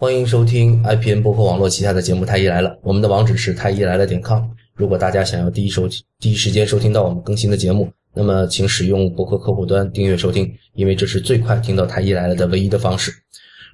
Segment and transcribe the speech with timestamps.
[0.00, 4.42] 欢迎收听 IPN 播客网络旗下的节目《太医来了》，我们的网址是太医来了点 com。
[4.72, 5.86] 如果大家想要第一收
[6.18, 13.12] 第一时间收听到我们更新的节目，那么请使用博客客户端订阅收听，因为这是最快听到太医来了的唯一的方式。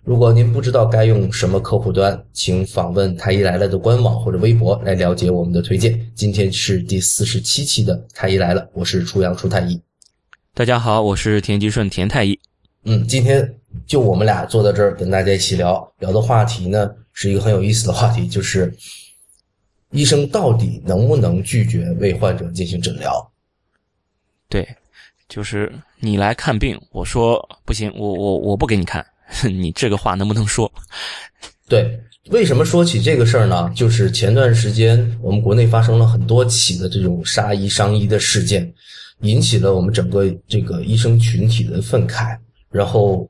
[0.03, 5.97] 如果您不知道该用什么客户端，请访问太医来了的官网或者微博来了解我们的推荐。
[6.17, 9.81] 今天是第四十七期的太医来了，我是初阳初太医。
[10.53, 12.37] 大家好，我是田吉顺田太医。
[12.87, 13.53] 嗯，今天。
[13.87, 18.75] 就我们俩坐在这儿跟大家一起聊聊的话题呢，是一个很有意思的话题， 就是
[19.91, 23.31] 医生到底能不能拒绝为患者进行诊疗？
[24.49, 24.67] 对，
[25.29, 25.71] 就是
[26.01, 29.05] 你来看病，我说不行，我我我不给你看，
[29.45, 30.73] 你这个话能不能说？
[31.69, 33.71] 对，为什么说起这个事儿呢？
[33.77, 38.73] 就是前段时间我们国内发生了很多起的这种杀医伤医的事件，
[39.21, 42.39] 引起了我们整个这个医生群体的愤慨，
[42.71, 43.29] 然后。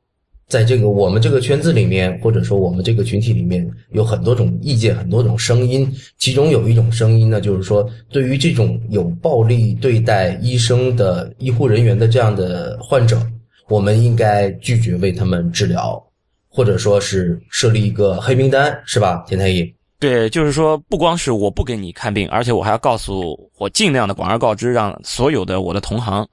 [0.48, 5.92] 在这个我们这个圈子里面，或者说我们这个群体里面，有很多种意见，很多种声音。
[6.18, 13.20] 其中有一种声音呢，就是说，对于这种有暴力对待医生的医护人员的这样的患者，
[13.68, 16.00] 我们应该拒绝为他们治疗，
[16.48, 19.68] 或者说是设立一个黑名单，是吧，田太医？
[19.98, 26.24] 对，就是说，不光是我不给你看病，而且我还要告诉我尽量的广而告之，让所有的我的同行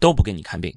[0.00, 0.74] 都不给你看病。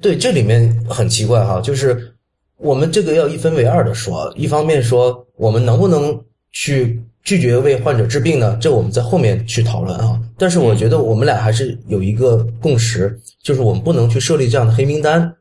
[0.00, 2.12] 对，这里面很奇怪哈，就是
[2.56, 6.18] 我们这个要一分为二的说，一方面说我们能不能
[6.52, 8.56] 去拒绝为患者治病呢？
[8.60, 10.20] 这我们在后面去讨论啊。
[10.38, 15.34] 但是我觉得我们俩还是有一个共识，就是我们不能去设立这样的黑名单。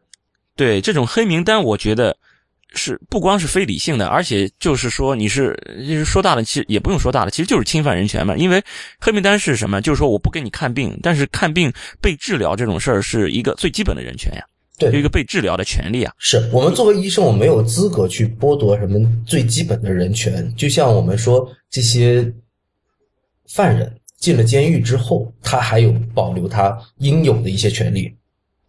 [0.55, 2.15] 对，这种黑名单，我觉得
[2.73, 8.35] 是不光是非理性的，而且就是说你是就是说大了，其实也不用说大了，其实就是侵犯人权嘛。
[8.35, 8.63] 因为
[8.99, 9.81] 黑名单是什么？
[9.81, 14.43] 就是说我不给你看病，但是看病被治疗这种事儿是一个最基本的人权呀。
[14.77, 16.11] 对，一个被治疗的权利啊！
[16.17, 20.51] 是我们作为医生，我没有资格去剥夺什么最基本的人权。
[20.55, 22.33] 就像我们说，这些
[23.47, 28.11] 犯人进了监狱之后，他还有保留他应有的一些权利。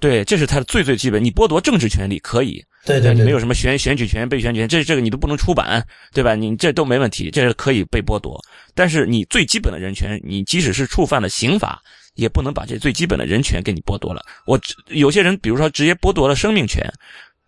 [0.01, 1.25] 对，这是他的最最基本。
[1.25, 6.35] 你剥夺政治权利可以，对对，对没有什么选选举权、被选举权，这这个你都不能出版，对吧？
[6.35, 8.41] 你这都没问题，这是可以被剥夺。
[8.75, 11.83] 但是你最基本的人权，你即使是触犯了刑法。
[12.15, 14.21] 也不能把这最基本的人权给你剥夺了。
[14.47, 16.87] 我有些人，比如说直接剥夺了生命权，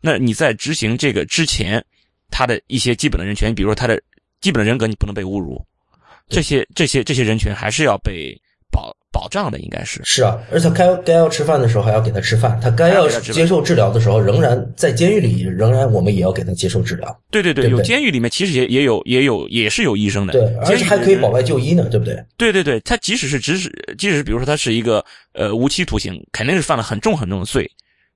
[0.00, 1.84] 那你在执行这个之前，
[2.30, 4.02] 他的一些基本的人权，比如说他的
[4.40, 5.62] 基本的人格，你不能被侮辱，
[6.30, 8.34] 这些这些这些人权还是要被
[9.14, 9.28] 保。
[9.34, 17.20] 障的应该是是啊，而且该该要吃饭的时候还要给他吃饭，他该要接受治疗的时候，仍然在监狱里，仍然我们也要给他接受治疗。
[17.32, 22.22] 对对对，有监狱里面其实也也有也有也是有医生的，对，而且还可以保外就医呢，对不对？
[22.36, 27.68] 对对对，他即使是只是即使是比如说他是一个呃无期徒刑，肯定是犯了很重很重的罪，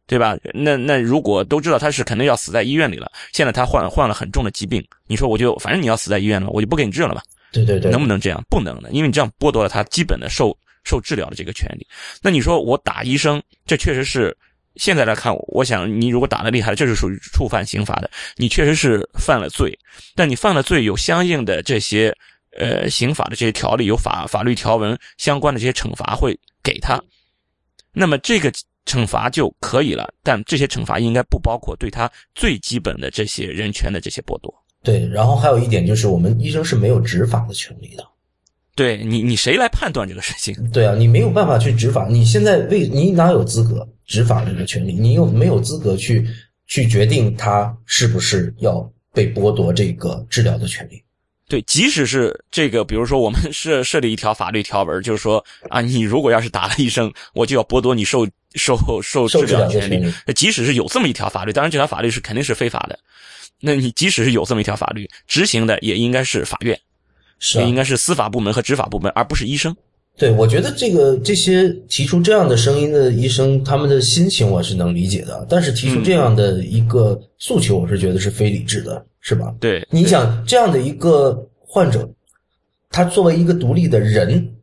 [0.06, 0.36] 对吧？
[0.54, 7.22] 那那如果都知道他是肯定要死在医院里了，现在他患患了很重的疾病，你说我就反正你要死在医院了，我就不给你治了吧？
[7.50, 8.40] 对对对，能不能这样？
[8.48, 10.56] 不能的，因为你这样剥夺了他基本的受。
[10.88, 11.86] 受治疗的这个权利，
[12.22, 14.34] 那你说我打医生，这确实是
[14.76, 19.78] 现在来看，我想你如果打的厉害，这是属于触犯刑法的，你确实是犯了罪。
[20.14, 22.16] 但你犯了罪，有相应的这些
[22.56, 26.98] 呃刑法的这些条例，有法法律条文相关的这些惩罚会给他，
[27.92, 28.50] 那么这个
[28.86, 30.12] 惩罚就可以了。
[30.22, 34.54] 但这些惩罚应该不包括对他最基本的这些人权的这些剥夺。
[34.82, 38.06] 对，然后还有一点就是，我们医生是没有执法的权利的。
[38.78, 40.54] 对你，你谁来判断这个事情？
[40.70, 42.06] 对啊，你没有办法去执法。
[42.08, 44.92] 你现在为你哪有资格执法这个权利？
[44.92, 46.24] 你又没有资格去
[46.68, 51.02] 去决定他是不是要被剥夺这个治疗的权利？
[51.48, 58.24] 对，即使是这个，比如说我们设设立一条法律条文，就是说啊，你如果要是打了医生，我就要剥夺你受
[58.54, 60.14] 受受治疗的权利。
[60.24, 62.96] 那即使是有这么一条法律，当然这条法律是肯定是非法的。
[63.60, 66.78] 那你即使是有这么一条法律，执行的也应该是法院。
[67.38, 69.74] 是应该是司法部门和执法部门，而不是医生。
[70.16, 75.46] 对，我觉得这个这些提出这样的声音的医生，他们的心情我是能理解的。
[75.48, 79.54] 但是提出这样的一个诉求，我是觉得是非理智的，是吧？
[79.60, 82.08] 对，你想这样的一个患者，
[82.90, 84.54] 他作为一个独立的人，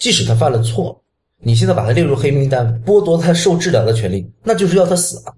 [0.00, 1.00] 即使他犯了错，
[1.38, 5.32] 你现在把他列入黑名单，剥夺他受治疗的权利，那就是要他死啊！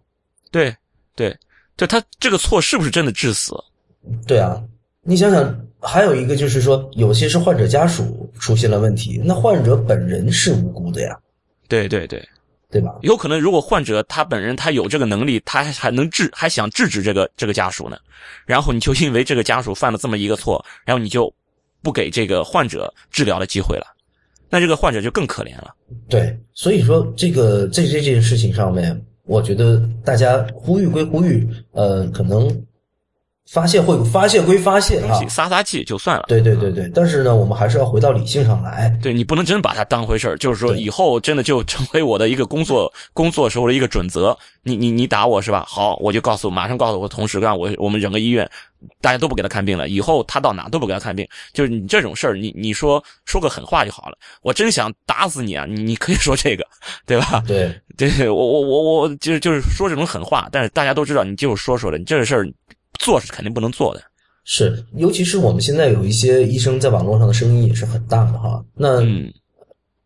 [0.51, 0.75] 对，
[1.15, 1.37] 对，
[1.77, 3.53] 就他这个错是不是真的致死？
[4.27, 4.65] 对啊，
[5.03, 5.61] 你想想。
[5.85, 11.17] 还有一个就是说，有些是患者家属出现了问题，那患者本人是无辜的呀。
[11.69, 12.27] 对对对，
[12.71, 12.95] 对吧？
[13.03, 17.99] 有可能如果患者他本人他有这个能力，他还能治，还想制止这个这个家属呢，
[18.47, 21.33] 然后你就因为这个家属犯了这么一个错，然后你就
[21.83, 23.87] 不给这个患者治疗的机会了，
[24.49, 25.75] 那这个患者就更可怜了。
[26.09, 32.49] 对，所以说这个在这件事情上面，我觉得大家呼吁归呼吁，呃，可能。
[33.51, 36.25] 发泄会发泄归发泄啊，撒撒气就算了。
[36.29, 38.89] 对对对对，但是呢，我们还是要回到理性上来。
[39.03, 44.37] 对你不能真把它当回事儿，就是说以后真的就成为我的一个工作 工作时候的一个准则。
[44.63, 45.63] 你你你打我是吧？
[45.69, 48.51] 好，我就告诉马上告诉我同事，干我我们整个医院
[49.03, 51.29] 大家都不给他看病了，以后他到哪都不给他看病。
[51.53, 54.17] 就是你这种事儿，你你说说个狠话就好了。
[54.41, 55.67] 我真想打死你啊！
[55.69, 56.67] 你你可以说这个，
[57.05, 57.45] 对吧？
[57.47, 62.49] 对对，我我我我就是就是说这种狠话，但是大家都知道你就是说说的，你这个事儿
[63.05, 64.03] 做是肯定不能做的。
[64.45, 68.65] 是，尤其是我们现在有一些医生在网络上的声音也是很大的哈。
[68.75, 69.01] 那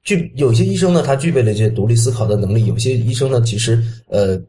[0.02, 4.40] 具有些医生呢，他具备了这些独立思考的能力；有些医生呢，其实呃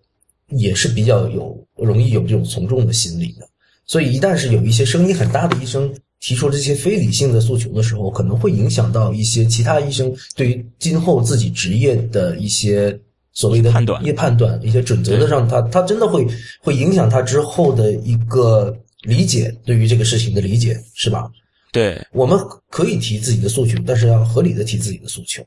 [0.49, 3.47] 也是比较有容易有这种从众的心理的。
[3.85, 12.97] 所以，一旦是有一些声音很大的医生提出这些非理性的诉求的时候，可能会影响到一些其他医生对于今后自己职业的一些
[13.39, 16.27] 所谓的判断、一些判断、一些准则的上，他他真的会
[16.59, 18.75] 会影响他之后的一个。
[19.03, 21.31] 理解对于这个事情的理解是吧？
[21.71, 22.37] 对，我们
[22.69, 25.41] 可以提自己的诉求，但是要合理的提自己的诉求，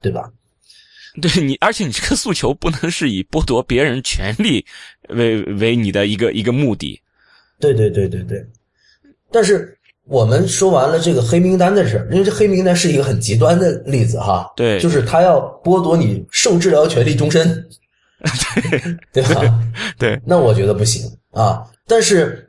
[0.00, 0.32] 对吧？
[1.20, 4.64] 对你，而且你这个诉求不能是以剥夺别人权利
[5.10, 6.98] 为为你的一个一个目的。
[7.60, 8.42] 对对对对对。
[9.30, 9.76] 但是
[10.06, 14.52] 我们说完了这个黑名单的事因为这黑名单是一个很极端的例子哈。
[14.56, 17.66] 对，就是他要剥夺你受治疗权利终身，
[19.12, 19.60] 对 对吧？
[19.98, 21.64] 对，那我觉得不行啊。
[21.86, 22.40] 但是。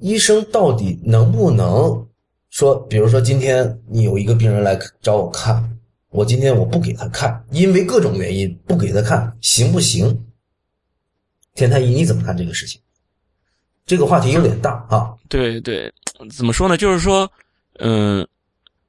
[0.00, 2.04] 医生到底能不能
[2.50, 2.74] 说？
[2.88, 5.78] 比如说，今天你有一个病人来找我看，
[6.10, 10.20] 我今天我不给他看，因为各种原因不给他看，行不行？
[11.54, 12.80] 田太医你怎么看这个事情？
[13.86, 15.14] 这个话题有点大啊。
[15.28, 15.90] 对对，
[16.30, 16.76] 怎么说呢？
[16.76, 17.30] 就是说，
[17.78, 18.26] 嗯，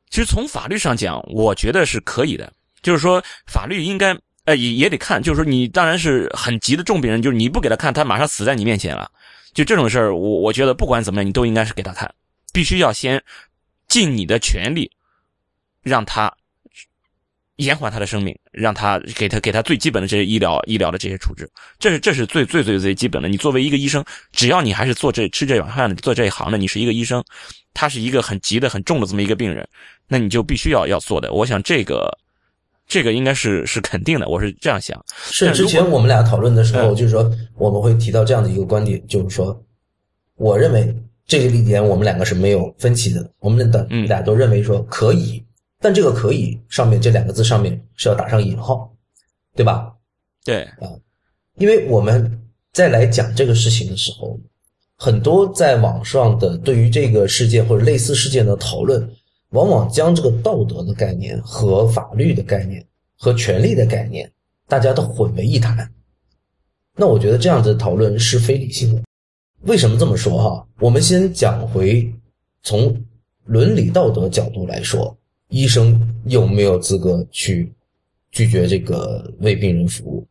[0.10, 2.52] 其实从法律上讲，我觉得是可以的。
[2.82, 4.16] 就是说，法律应该，
[4.46, 5.22] 呃，也也得看。
[5.22, 9.10] 就是说，你当然是很急的重病人，就是你不给他看，他马上死在你面前了。
[9.54, 12.14] 就这种事儿，我我觉得不管怎么样，你都应该是给他看，
[12.54, 13.24] 必须要先
[13.88, 14.92] 尽你的全力，
[15.81, 16.31] 让他
[17.57, 21.50] 延缓他的生命，让他给他给他最基本的这些医疗医疗的这些处置，
[21.80, 23.28] 这是这是最最最最基本的。
[23.28, 27.24] 你作为一个医生，只要你还是做这吃这碗饭的，做这一行的，你是一个医生，
[27.74, 29.68] 他是一个很急的很重的这么一个病人，
[30.07, 31.31] 那你就必须要要做的。
[31.34, 32.18] 我想这个。
[32.88, 35.04] 这个应该是是肯定的，我是这样想。
[35.31, 39.60] 是之前我们俩讨论的时候，就是说我们会提到这样的一个观点，就是说，
[40.36, 45.44] 我认为这个一点我们两个是没有分歧的，我们的俩都认为说可以，
[45.86, 48.92] 但这个可以上面这两个字上面是要打上引号，
[49.56, 49.94] 对吧？
[50.44, 50.90] 对啊，
[51.58, 52.42] 因为我们
[52.74, 54.36] 再来讲这个事情的时候，
[54.96, 59.08] 很多在网上的对于这个事件或者类似事件的讨论。
[59.52, 62.84] 往往将这个道德的概念和法律的概念
[63.16, 64.30] 和权利的概念，
[64.68, 65.90] 大家都混为一谈。
[66.98, 69.04] 那我觉得这样子讨论是非理性的。
[69.62, 70.38] 为什么这么说？
[70.38, 72.12] 哈，我们先讲回
[72.64, 73.02] 从
[73.46, 75.16] 伦理道德角度来说，
[75.56, 77.72] 医生有没有资格去
[78.30, 80.28] 拒绝这个为病人服务？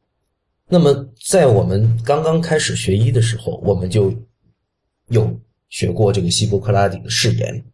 [0.68, 0.94] 那么
[1.26, 4.12] 在我们刚刚开始学医的时候，我们就
[5.08, 5.34] 有
[5.70, 7.64] 学过这个希波克拉底的誓言。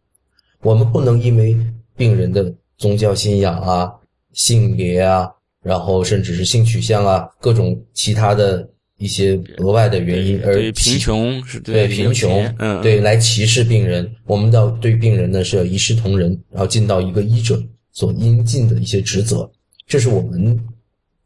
[0.61, 1.57] 我们不能因为
[1.97, 3.91] 病人的宗教信仰啊、
[4.31, 5.29] 性别啊，
[5.61, 8.65] 然后甚至是性取向啊，各种其他的
[9.01, 14.09] 一些额外的原因而贫穷是对贫穷，嗯，对来歧视病人。
[14.27, 19.49] 我们要对病人呢是要一视同仁，然后尽到一个医者所应尽的一些职责。
[19.87, 20.57] 这是我们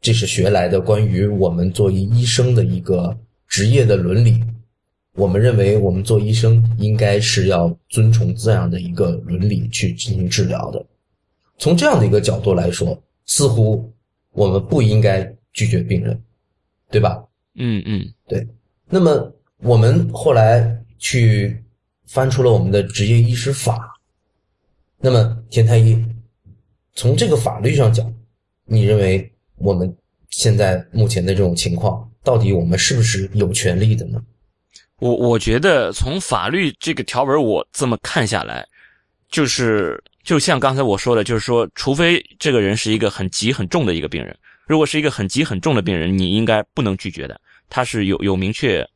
[0.00, 3.14] 这是学来的关于我们作为医生的一个
[3.46, 4.42] 职业的伦理。
[5.14, 10.82] 我们认为，我们做医生应该是要遵从这样的一个伦理去进行治疗的。
[11.58, 13.92] 从这样的一个角度来说，似乎
[14.32, 16.18] 我们不应该拒绝病人，
[16.90, 17.22] 对吧？
[17.56, 18.46] 嗯嗯，对。
[18.88, 20.64] 那么我们后来
[20.98, 21.62] 去
[22.06, 23.92] 翻出了我们的职业医师法。
[24.98, 26.02] 那么田太医，
[26.94, 28.12] 从这个法律上讲，
[28.64, 29.94] 你认为我们
[30.30, 34.22] 现在目前的这种情况，到底我们是不是有权利的呢？
[34.98, 38.66] 我我觉得从法律这个条文，我这么看下来，
[39.28, 44.34] 就是就像刚才我说的，就是说，除非这个人是一个很急很重的一个病人，
[44.66, 47.40] 如果是一个很急很重的病人，你应该不能拒绝的。
[47.68, 48.86] 他是有有明确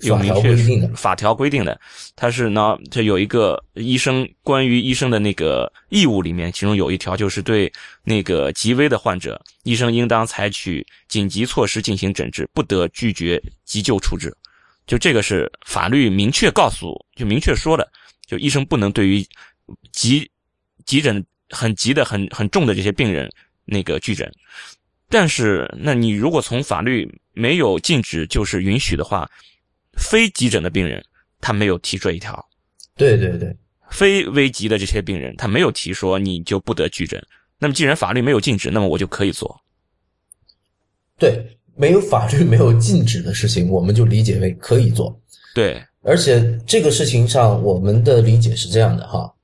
[0.00, 1.78] 有明确法条规定的，
[2.14, 7.72] 他是呢，这有一个医生关于医生的那个义务里面，其中有一条就是对
[8.04, 14.34] 那个极危的患者，医生应当采取紧急措施进行诊治，不得拒绝急救处置。
[14.86, 17.86] 就这个是法律明确告诉，就明确说的，
[18.26, 19.26] 就医生不能对于
[19.92, 20.30] 急
[20.86, 23.28] 急诊很急的、很很重的这些病人
[23.64, 24.32] 那个拒诊。
[25.08, 29.30] 但是，那你如果从法律没有禁止就是允许的话，
[29.96, 31.04] 非急诊的病人，
[31.40, 32.46] 他没有提这一条。
[32.94, 33.56] 对对对，
[33.90, 37.22] 非危急的这些病人，他没有提说你就不得拒诊。
[37.58, 39.60] 那么既然法律没有禁止，那么我就可以做。
[41.18, 45.18] 对，没有法律没有禁止的事情，我们就理解为可以做。
[45.54, 49.34] 对，而且这个事情上，我们的理解是这样的哈：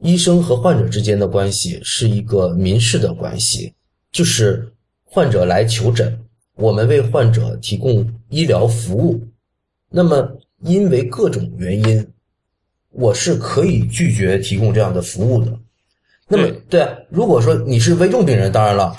[0.00, 3.72] 医生和患者之间的关系是一个民事的关系，
[4.12, 4.70] 就是
[5.04, 6.16] 患者来求诊，
[6.54, 9.20] 我们为患者提供医疗服务。
[9.88, 12.06] 那么因为各种原因，
[12.90, 15.58] 我是可以拒绝提供这样的服务的。
[16.28, 18.94] 那么对对啊，如果说你是危重病人，当然了，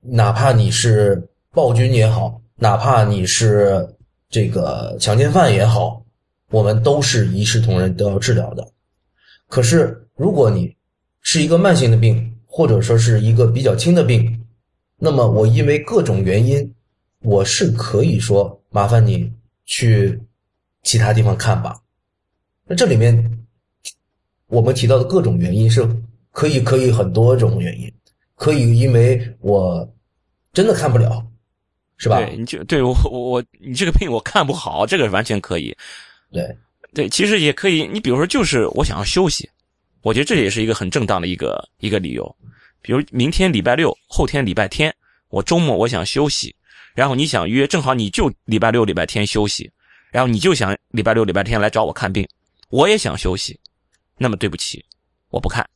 [0.00, 3.88] 哪怕你是暴君也好，哪怕你是
[4.28, 6.04] 这个强奸犯也好，
[6.50, 8.66] 我们都是一视同仁，都要治疗的。
[9.48, 10.76] 可是，如果你
[11.22, 14.42] 是一个慢性的病，或者说是一个比较轻的病，
[14.96, 16.74] 那么我因为各种原因，
[17.20, 19.30] 我是可以说麻烦你
[19.66, 20.18] 去
[20.82, 21.78] 其他地方看吧。
[22.64, 23.12] 那这里面
[24.46, 25.86] 我们提到的各种原因是
[26.30, 27.92] 可以可以很多种原因，
[28.36, 29.86] 可以因为我
[30.54, 31.22] 真的看不了，
[31.98, 32.16] 是吧？
[32.16, 35.76] 对，你就对我我我你这个病我看不好，这个完全可以。
[36.32, 36.56] 对
[36.94, 37.86] 对，其实也可以。
[37.86, 39.50] 你比如说，就是我想要休息，
[40.06, 42.36] 我觉得这也是一个很正当的一个一个理由。
[42.80, 44.94] 比如明天礼拜六，后天礼拜天，
[45.30, 46.54] 我周末我想休息，
[46.94, 49.68] 然后你想约，正好你就礼拜六、礼拜天休息，
[50.12, 52.24] 然后你就想礼拜六、礼拜天来找我看病，
[52.68, 53.58] 我也想休息，
[54.16, 54.84] 那么对不起，
[55.30, 55.68] 我不看。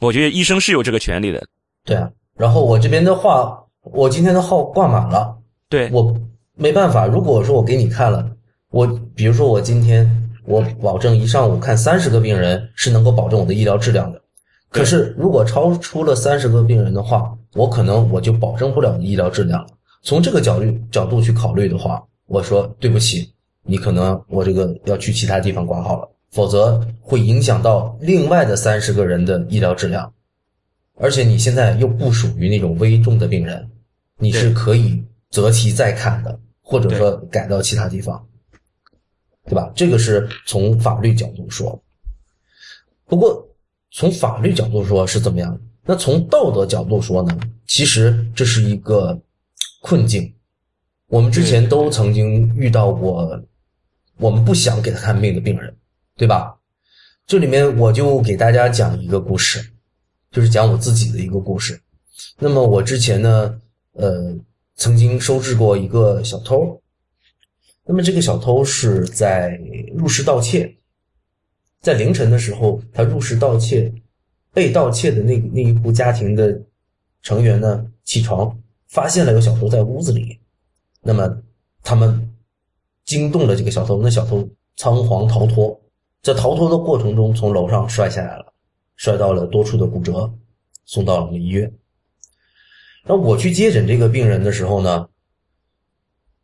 [0.00, 1.46] 我觉得医生是有这个权利的。
[1.84, 2.10] 对啊。
[2.34, 5.36] 然后我这边的话，我今天的号挂满了，
[5.68, 6.18] 对，我
[6.54, 7.06] 没办法。
[7.06, 8.26] 如果说我给你看了，
[8.70, 14.20] 我比如说我今天我保证一上午看三十个病人是能够保证我的医疗质量的。
[14.70, 19.68] 可是如果超出了三十个病人的话，我可能我就保证不了医疗质量了。
[20.02, 23.32] 从这个角度角度去考虑的话，我说对不起，
[23.64, 30.12] 你可能我这个要去其他地方挂号了，否则会影响到另外的三十个人的医疗质量。
[30.96, 33.68] 而且你现在又不属于那种危重的病人，
[34.18, 38.26] 你是可以择期再看的，或者说改到其他地方，
[39.48, 39.72] 对吧？
[39.74, 41.82] 这个是从法律角度说。
[43.06, 43.48] 不过
[43.90, 45.58] 从法律角度说是怎么样？
[45.84, 47.40] 那从道德角度说呢？
[47.66, 49.18] 其实这是一个
[49.80, 50.30] 困境。
[51.06, 53.42] 我们之前都曾经遇到过，
[54.18, 55.74] 我们不想给他看病的病人，
[56.16, 56.54] 对吧？
[57.26, 59.72] 这里面我就给大家讲一个故事，
[60.30, 61.80] 就是讲我自己的一个故事。
[62.38, 63.60] 那么我之前呢，
[63.92, 64.36] 呃，
[64.76, 66.78] 曾经收治过一个小偷。
[67.90, 69.58] 那么这个小偷是在
[69.94, 70.76] 入室盗窃，
[71.80, 73.90] 在凌晨的时候，他入室盗窃，
[74.52, 76.60] 被盗窃的那那一户家庭的
[77.22, 78.54] 成员呢起床，
[78.88, 80.38] 发现了有小偷在屋子里，
[81.00, 81.34] 那么
[81.82, 82.30] 他们
[83.06, 85.80] 惊动了这个小偷，那小偷仓皇逃脱，
[86.22, 88.52] 在逃脱的过程中从楼上摔下来了，
[88.96, 90.30] 摔到了多处的骨折，
[90.84, 91.72] 送到了我们医院。
[93.06, 95.08] 那我去接诊这个病人的时候呢，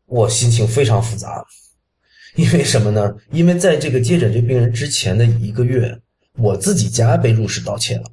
[0.06, 1.44] 我心情非常复杂，
[2.37, 3.14] 因为什么呢？
[3.30, 6.00] 因为在这个接诊这病人之前的一个月，
[6.34, 8.04] 我自己家被入室盗窃了，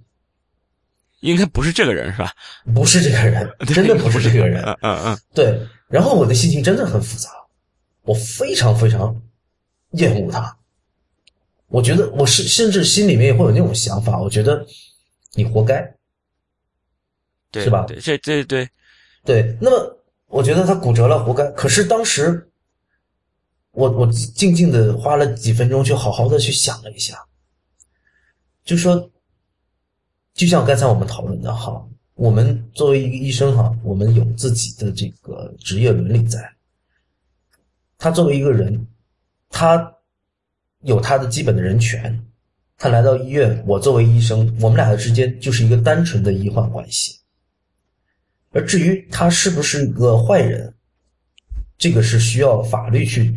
[1.21, 2.31] 应该不是这个人是吧？
[2.73, 4.63] 不是这个人， 真的不是这个人。
[4.81, 7.29] 嗯嗯嗯，对，然后我的心情真的很复杂，
[8.03, 9.21] 我非常非常
[9.91, 10.57] 厌恶他。
[11.67, 14.65] 我觉得我是甚至心里面也会有那种想法，我觉得
[15.33, 15.95] 你活该。
[17.49, 18.69] 对，是吧对，这这对，
[19.25, 19.97] 对，那么
[20.31, 21.45] 我觉得他骨折了，活该。
[21.51, 22.49] 可是当时，
[23.71, 27.17] 我我静静的花了几分钟，去好好的去想了一下，
[28.63, 29.11] 就说，
[30.33, 31.85] 就像刚才我们讨论的哈，
[32.15, 36.39] 我们作为一个医生哈，我们有自己的这个职业伦理在。
[37.97, 38.87] 他作为一个人，
[39.49, 39.93] 他
[40.81, 42.25] 有他的基本的人权。
[42.77, 47.20] 他来到医院，我作为医生，我们俩的之间就是一个单纯的医患关系。
[48.51, 50.73] 而至于他是不是一个坏人，
[51.77, 53.33] 这个是需要法律去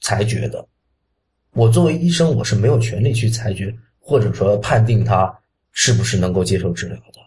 [0.00, 0.66] 裁决的。
[1.52, 5.32] 我作为医生，我是没有权利去裁决，或者说判定他
[5.72, 7.20] 是不是能够接受治疗的。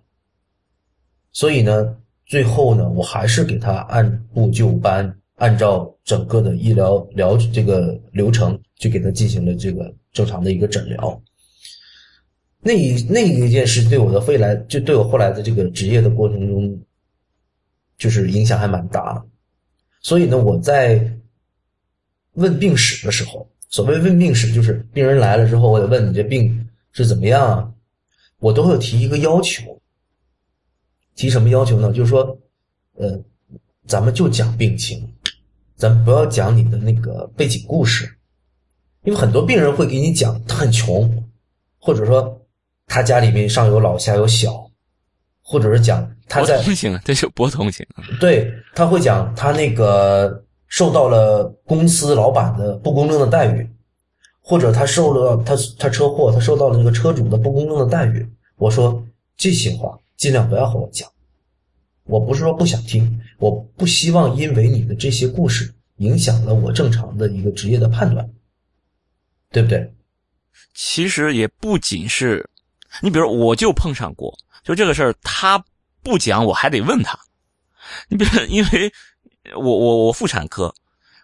[1.31, 11.21] 所以呢，最后呢，我还是给他按部就班，按照整个的医疗疗这个流程，去给他进行了这个正常的一个诊疗。
[12.61, 16.79] 那一那一件事对我的未来，就对我后来的这个职业的过程中，
[18.01, 19.23] 就是影响还蛮大的。
[20.01, 20.99] 所以呢，我在
[22.33, 27.71] 问病史的时候，所谓问病史，就是病人来了之后，我得问你这病是怎么样啊，
[28.39, 29.79] 我都会提一个要求。
[31.13, 31.93] 提什么要求呢？
[31.93, 32.35] 就是说，
[32.95, 33.21] 呃，
[33.85, 35.07] 咱们就讲病情，
[35.75, 38.17] 咱不要讲你的那个背景故事，
[39.03, 41.23] 因为很多病人会给你讲他很穷，
[41.77, 42.41] 或者说
[42.87, 44.67] 他家里面上有老下有小，
[45.43, 47.85] 或者是讲他同情，这就博同情。
[48.19, 53.69] 对他会讲他那个受到了公司老板的不公正的待遇，
[54.39, 58.25] 或者他受了他他车祸，他受到了这个车主的不公正的待遇。
[58.55, 59.03] 我说
[59.35, 61.09] 这些话尽量不要和我讲，
[62.05, 68.29] 我不是说不想听，我不希望因为你的这些故事影响了我正常的一个职业的判断，
[69.51, 69.93] 对不对？
[70.73, 72.49] 其实也不仅是，
[73.01, 74.33] 你比如我就碰上过，
[74.63, 75.63] 就这个事儿他
[76.03, 77.17] 不讲我还得问他，
[78.09, 78.91] 你比如因为
[79.55, 80.73] 我我我妇产科。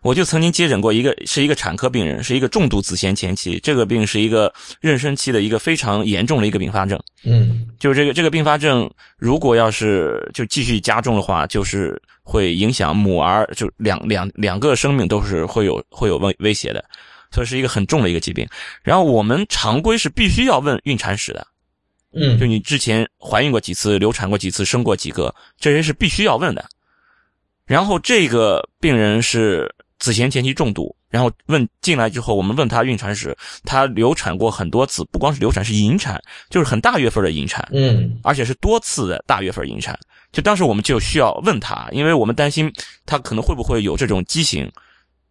[0.04, 3.60] 我就曾经接诊过一个，是一个产科病人，是一个重度子痫前期。
[3.60, 6.98] 这个病是一个妊娠期的一个非常严重的一个并发症。
[7.26, 16.86] 嗯，就这个这个并发症，如果要是就继续加重的话，就是会影响母儿，就两两两个生命都是会有会有威威胁的，
[17.32, 18.48] 所以是一个很重的一个疾病。
[18.84, 21.46] 然后我们常规是必须要问孕产史的，
[22.14, 26.66] 嗯，就你之前怀孕过几次，流产过几次，生过几个，这些是必须要问的。
[27.66, 29.74] 然后这个病人是。
[30.00, 36.22] 子痫前期重度，然后问进来之后，我们问他孕产史，他流产过很多次，不光是流产，是引产，
[36.52, 39.98] 就是很大月份的引产，嗯，而且是多次的大月份引产。
[40.32, 42.72] 就当时我们就需要问他，因为我们担心
[43.08, 44.72] 他可能会不会有这种畸形。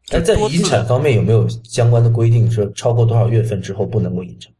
[0.08, 4.52] 哎，在引产方面有没有相关的规定，说超过多少月份之后不能够引产？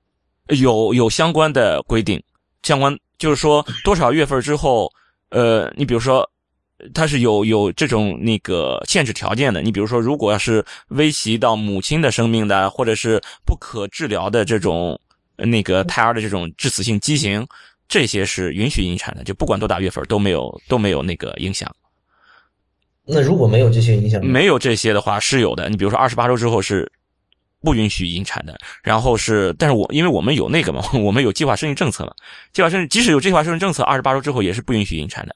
[0.48, 2.22] 有有相关的规定，
[2.62, 4.90] 相关就是说多少月份之后，
[5.30, 6.28] 呃，你比如说。
[6.92, 9.62] 它是有有这种那个限制条件的。
[9.62, 15.00] 你比如说，如果要是危及到母亲的生命的，或者是不可治疗的这种
[15.36, 17.44] 那个胎儿的这种致死性畸形，
[17.88, 21.74] 这些是允许引产的，就不管多大月份都没有都没有那个影响。
[23.06, 25.70] 那如果没有这些影响，没有这些的话是有的。
[25.70, 26.92] 你比如说，二十八周之后是
[27.66, 28.56] 不允许引产的。
[28.84, 32.12] 然后是，但是我因为我们有那个嘛， 我们有计划生育政策嘛，
[32.52, 35.34] 计划生育即使有计划生育政策，二十八周之后也是不允许引产的。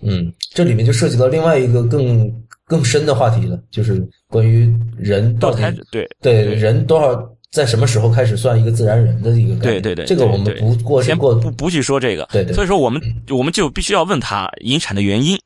[0.00, 2.32] 嗯，这里面就涉及到另外一个更
[2.66, 9.82] 更深的话题了，就是关于人到底对对人多少在什么时候开始算一个自然人的一个概念？
[9.82, 12.26] 对对对，这个我们不过先过不不去说这个。
[12.32, 15.38] 对对，所以说我们我们就必须要问他引产的原因，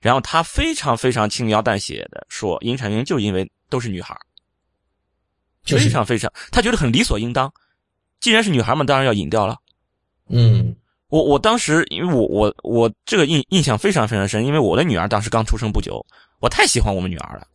[0.00, 4.14] 然后他非常非常轻描淡写的说引产原因就因为都是女孩，
[5.64, 7.52] 非常非常他觉得很理所应当，
[8.20, 9.56] 既然是女孩嘛，当然要引掉了。
[10.28, 10.74] 嗯。
[11.08, 16.04] 我我当时，因为我我我这个印印象非常非常深，因为我的女儿当时刚出生不久，
[16.40, 17.46] 我太喜欢我们女儿了。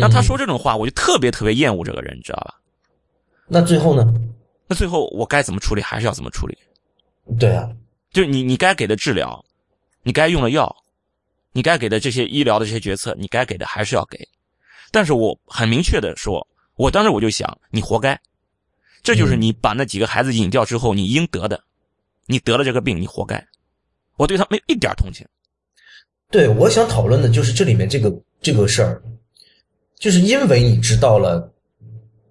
[0.00, 2.54] 那他说这种话，我就特别特别厌恶这个人，你知道吧？
[3.46, 4.10] 那最后呢？
[4.66, 6.56] 那最后我该怎么处理，还是要怎么处理？
[7.38, 7.68] 对啊，
[8.10, 9.44] 就你你该给的治疗，
[10.02, 10.74] 你该用的药，
[11.52, 14.26] 你该给的这些医疗的这些决策，你该给的还是要给。
[14.90, 18.20] 但是我很明确的说，我当时我就想，你活该，
[19.02, 21.62] 这就是你把那几个孩子引掉之后你应得的。
[22.26, 23.46] 你得了这个病，你活该。
[24.16, 25.26] 我对他没一点同情。
[26.30, 28.10] 对，我想讨论的就是这里面这个
[28.40, 29.02] 这个事儿，
[29.98, 31.52] 就是因为你知道了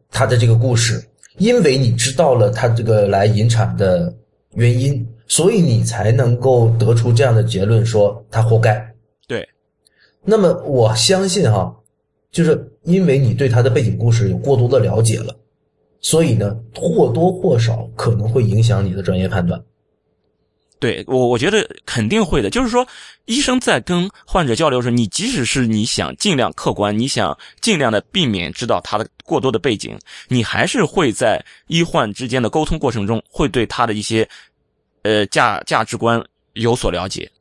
[0.10, 4.12] 他的这个故事，因为你知道了他这个来引产的
[4.56, 8.84] 原因，所以你才能够得出这样的结论，说他活该。
[9.28, 9.48] 对。
[10.24, 11.74] 那么我相信哈，
[12.34, 15.34] 就是因为你对他的背景故事有过多的了解了，
[16.02, 19.64] 所以呢，或多或少可能会影响你的专业判断。
[20.80, 22.50] 对我，我觉得肯定会的。
[22.50, 22.86] 就是说，
[23.24, 34.28] 医生在跟患者交流的时候，你即使是你想尽量客观，你想尽量的避免知道他的过多的背景，你还是会在医患之间的沟通过程中，会对他的一些，
[35.04, 36.22] 呃价价值观
[36.54, 37.32] 有所了解。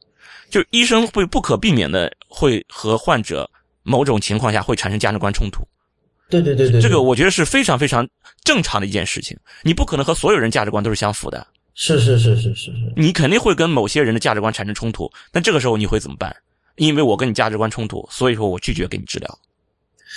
[0.49, 3.51] 就医生会不可避免的会和患者
[3.83, 5.63] 某种情况下会产生价值观冲突。
[6.29, 8.09] 对对对对，这个我觉得是非常非常
[8.43, 9.37] 正常的一件事情。
[9.63, 11.47] 你不可能和所有人价值观都是相符的。
[11.75, 16.35] 是是是是是是，你肯定会跟某些人的价值观产生冲突，那这个时候你会怎么办？
[16.77, 19.39] 因为我跟你价值观冲突，所以说我拒绝给你治疗。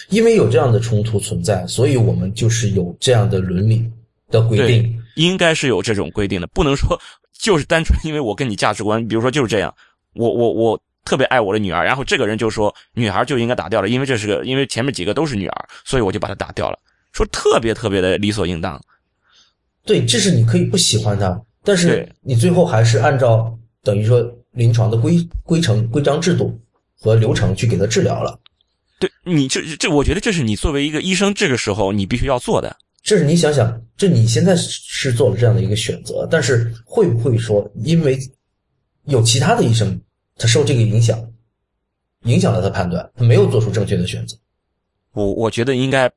[0.09, 3.89] 因为有这样的冲突存在，所以我们就是有这样的伦理
[4.29, 6.99] 的规定，应该是有这种规定的，不能说
[7.31, 9.73] 就是单纯因为我跟你价值观，比如说就是这样，
[10.13, 16.77] 我我我特别爱我的女儿，然后这个人就说女孩就应该打掉了，因为这是个因为前面几个都是女儿，所以我就把她打掉了，
[17.13, 18.81] 说特别特别的理所应当。
[19.85, 24.19] 对，这是你可以不喜欢他，但是你最后还是按照等于说
[24.53, 26.59] 临床的规规程、规章制度
[26.99, 28.39] 和流程去给他治疗了。
[28.99, 32.75] 对你这这，我觉得这是你作为一个医生，这个时候你必须要做的。
[33.03, 38.17] 这是你想想，这你现在是做了这样的一个选择，但是会不会说，因为
[39.03, 40.01] 有其他的医生
[40.37, 41.17] 他受这个影响，
[42.23, 44.37] 影响了他判断，他没有做出正确的选择？
[45.13, 46.11] 我我觉得应该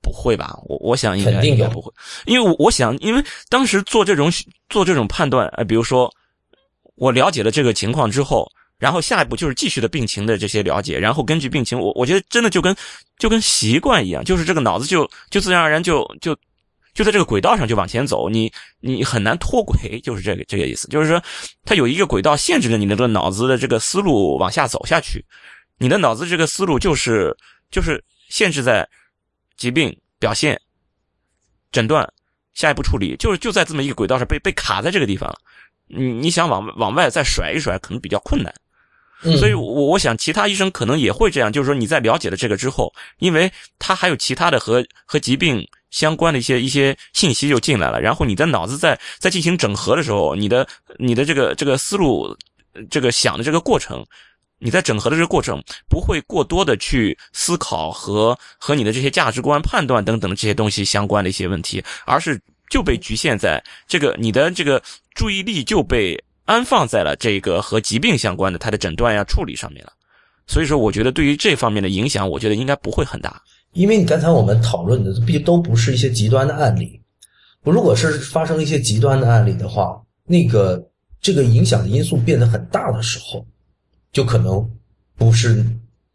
[0.00, 0.58] 不会吧？
[0.64, 1.92] 我我想应该肯定有应该不会，
[2.26, 4.30] 因为我我想，因为当时做这种
[4.68, 6.12] 做这种判断，呃，比如说
[6.96, 12.74] 我了解了这个情况之后，然后下一步就是继续的病情的这些了解，然后根据病情，我我觉得真的就跟
[13.16, 16.36] 就跟习惯一样，就是这个脑子就就自然而然就就
[16.94, 21.22] 就在这个轨道上就往前走，你你很难脱轨，就是这个这个意思，就是说
[21.64, 25.24] 它有一个轨道限制着你的这个脑子的这个思路往下走下去，
[25.78, 27.36] 你的脑子这个思路就是
[27.70, 28.88] 就是限制在
[29.56, 30.60] 疾病表现、
[31.72, 32.08] 诊断、
[32.54, 35.36] 下一步处理，就是就在这么一个轨道上被被卡在这个地方了。
[35.88, 38.54] 你你想往往外再甩一甩，可能比较困难。
[39.38, 50.66] 所以我，我想其他医生可能也会这样，就是说你在了解了这个之后，因为他还有其他的和和疾病相关的一些一些信息就进来了，然后你的脑子在在进行整合的时候，你的
[50.98, 52.36] 你的这个这个思路，
[52.90, 54.04] 这个想的这个过程，
[54.58, 64.82] 你在整合的这个过程不会过多的去思考和和你的这些价值观判断等等这些东西相关的一些问题，而是就被局限在这个你的这个
[65.14, 69.92] 注意力就被安放在了这个和疾病相关的它的诊断呀、处理上面了。
[70.46, 73.42] 所以说，我觉得对于这方面的影响，我觉得应该不会很大。
[73.72, 77.00] 因为你刚才我们讨论的毕都不是一些极端的案例，
[77.62, 80.80] 如果是发生一些极端的案例的话，那个
[81.20, 83.44] 这个影响的因素变得很大的时候，
[84.12, 84.70] 就可能
[85.16, 85.64] 不是，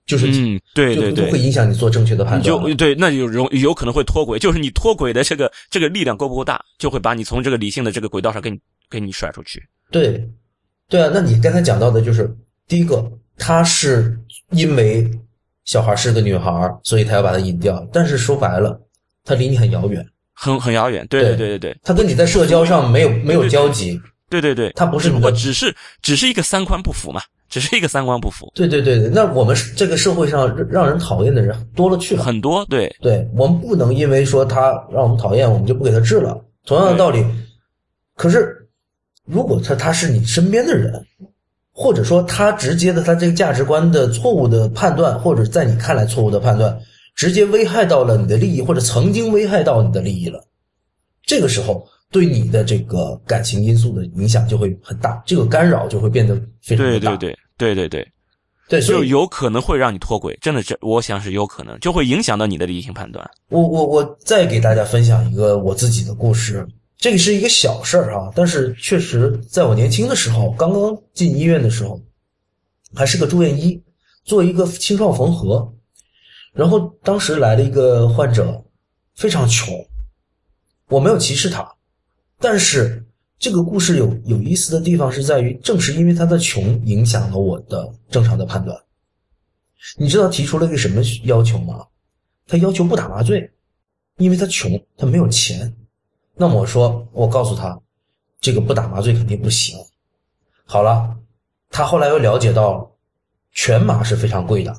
[0.05, 2.43] 就是嗯，对对对会，影响你做正确的判断。
[2.43, 9.61] 就对，那有容有可能会脱轨，就是你脱轨的这个这个力量够不够大，就会把你从这个理性的这个轨道上给你给你甩出去。
[9.91, 10.29] 对，
[10.87, 12.29] 对啊，那你刚才讲到的就是
[12.67, 14.17] 第一个，她是
[14.51, 15.09] 因为
[15.65, 16.51] 小孩是个女孩，
[16.83, 17.87] 所以她要把她引掉。
[17.91, 18.79] 但是说白了，
[19.23, 23.99] 她离你很遥远，很很遥远，对对对对对她跟你在社交上没有没有交集。
[24.29, 32.23] 对对对，她不是只不过你的只是只是一个三观不符嘛，只是一个三观不符，对对对对，那我们这个社会上让人讨厌的人多了去了。
[32.23, 36.39] 很多对对我们不能因为说他让我们讨厌，我们就不给他治了。
[36.63, 37.25] 同样的道理，
[38.15, 38.58] 可是
[39.29, 41.05] 如果他他是你身边的人，
[41.71, 46.77] 或者说他直接的他这个价值观的错误的判断，或者在你看来错误的判断，
[47.15, 50.43] 直接危害到了你的利益，或者曾经危害到你的利益了，
[51.23, 56.91] 这个时候对你的这个感情因素的影响就会很大，这个干扰就会变得非常大。
[56.91, 58.11] 对对对对对对，
[58.67, 63.29] 对，所以就有可能会让你脱轨，真的是我想是有可能，就会影响到你的理性判断。
[63.49, 66.67] 我我我再给大家分享一个我自己的故事，
[66.99, 72.01] 这个是一个小事儿啊，但是确实在我年轻的时候，刚刚进医院的时候，
[72.93, 73.81] 还是个住院医，
[74.25, 75.73] 做一个清创缝合，
[76.51, 78.65] 然后当时来了一个患者，
[79.15, 79.73] 非常穷，
[80.89, 81.73] 我没有歧视他，
[82.37, 83.05] 但是
[83.37, 88.77] 这个故事有有意思的地方是在于，正是因为他的穷，影响了我的正常的判断。
[89.97, 91.87] 你知道提出了一个什么要求吗？
[92.45, 93.49] 他要求不打麻醉，
[94.17, 95.73] 因为他穷，他没有钱。
[96.41, 97.77] 那么我说，我告诉他，
[98.39, 99.77] 这个不打麻醉肯定不行。
[100.63, 101.13] 好了，
[101.69, 102.89] 他后来又了解到，
[103.51, 104.73] 全麻是非常贵的，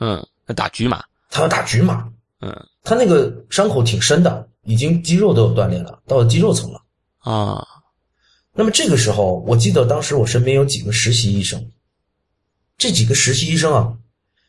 [0.00, 6.82] 嗯，那打局麻，他要打局麻，嗯他那个伤口挺深的，已经肌肉都有断裂了，到了肌肉层了。
[7.20, 7.64] 啊，
[8.52, 11.64] 那么这个时候，我记得当时我身边有几个实习医生，
[12.76, 13.96] 这几个实习医生啊，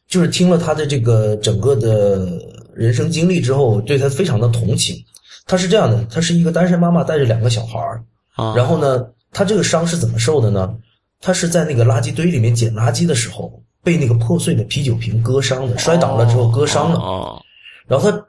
[0.07, 2.41] 就是听了他的这个整个的
[2.73, 5.05] 人生经历之后，对他非常的同情。
[5.49, 8.03] 他是这样的，她是一个单身妈妈带着两个小孩儿，
[8.35, 10.77] 啊，然后呢，她这个伤是怎么受的呢？
[11.19, 16.99] 她是在那个垃圾堆里面捡垃圾的时候，被那个破碎的啤酒瓶割伤的，摔倒了之后割伤了。
[16.99, 17.41] 哦，
[17.87, 18.25] 然后她，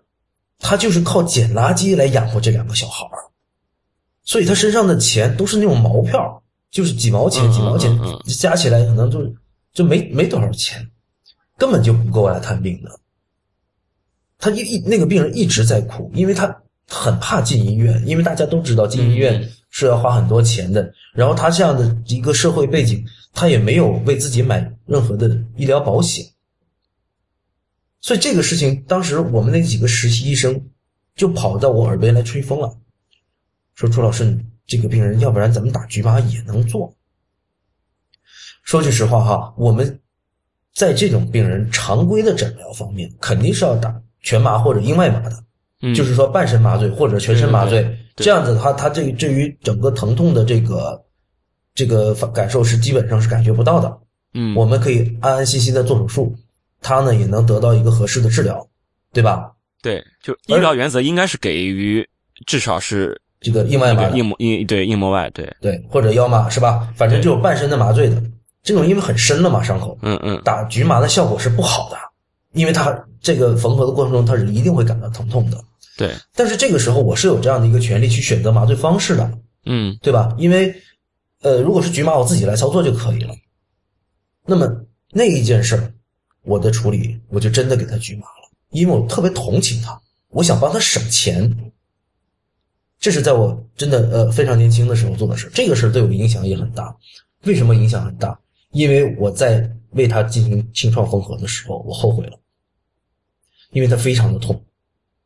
[0.59, 3.29] 她就是靠捡垃圾来养活这两个小孩儿，
[4.25, 7.99] 所以他身上的钱都是那种毛票，就是几毛钱嗯几毛钱
[8.39, 9.31] 加起来可能就
[9.75, 10.91] 就没没多少钱，
[11.59, 12.91] 根本就不够来看病的。
[14.39, 16.47] 他一一那个病人一直在哭，因为他
[16.91, 20.93] 很怕进医院，因为大家都知道进医院嗯是要花很多钱的。
[21.15, 26.25] 然后他这样的一个社会背景，他也没有为自己买任何的医疗保险。
[28.01, 30.69] 所以这个事情，当时我们那几个实习医生
[31.15, 32.77] 就跑到我耳边来吹风了，
[33.75, 36.95] 说：“朱老师，你这个病人，要不然咱们打局麻也能做。”
[38.65, 40.01] 说句实话哈，我们
[40.75, 45.45] 在这种病人常规的诊疗方面，肯定是要打全麻或者硬外麻的，
[45.83, 47.81] 嗯就是说半身麻醉或者全身麻醉。
[47.81, 51.03] 对对对这样子的话，他这个对于整个疼痛的这个
[51.75, 53.99] 这个感受是基本上是感觉不到的。
[54.35, 56.35] 嗯，我们可以安安心心的做手术，
[56.81, 58.65] 他呢也能得到一个合适的治疗，
[59.13, 59.51] 对吧？
[59.83, 62.07] 对，就医疗原则应该是给予
[62.47, 66.93] 至少是这个硬外麻硬膜硬对硬膜外，对，对，或者腰麻是吧？
[66.95, 68.23] 反正就有半身的麻醉的，
[68.63, 71.97] 这种因为很深了嘛，伤口嗯嗯，打局麻的效果是不好的。
[72.53, 75.57] 因为他这个缝合的过程中，他是一定会感到疼痛的。
[76.01, 80.35] 对，但是这个时候我是有这样的一个权利去选择麻醉方式的，嗯对吧？
[80.39, 80.75] 因为
[81.43, 83.35] 呃，如果是局麻，我自己来操作就可以了。
[84.47, 84.67] 那么
[85.11, 85.93] 那一件事儿，
[86.41, 91.55] 我的处理我就真的给他局麻了，因为我特别同情他，我想帮他省钱。
[92.99, 96.97] 这是在我真的呃非常年轻的时候做的事，这个事儿对我影响也很大。
[97.45, 98.41] 为什么影响很大？
[98.71, 102.39] 因为我在为他进行清创缝合的时候，我后悔了，
[103.73, 104.65] 因为他非常的痛，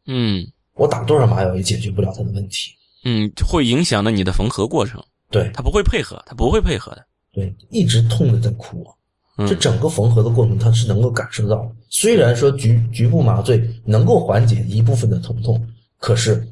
[0.07, 2.71] 嗯我打多少麻药也解决不了他的问题。
[3.05, 7.07] 嗯，会影响到你的缝合过程，对他不会配合，他不会配合的。
[7.33, 8.95] 对，一直痛的在哭啊。
[9.37, 11.69] 嗯这整个缝合的过程，他是能够感受到。
[11.89, 15.61] 虽然说局局部麻醉能够缓解一部分的疼痛，
[15.99, 16.47] 可是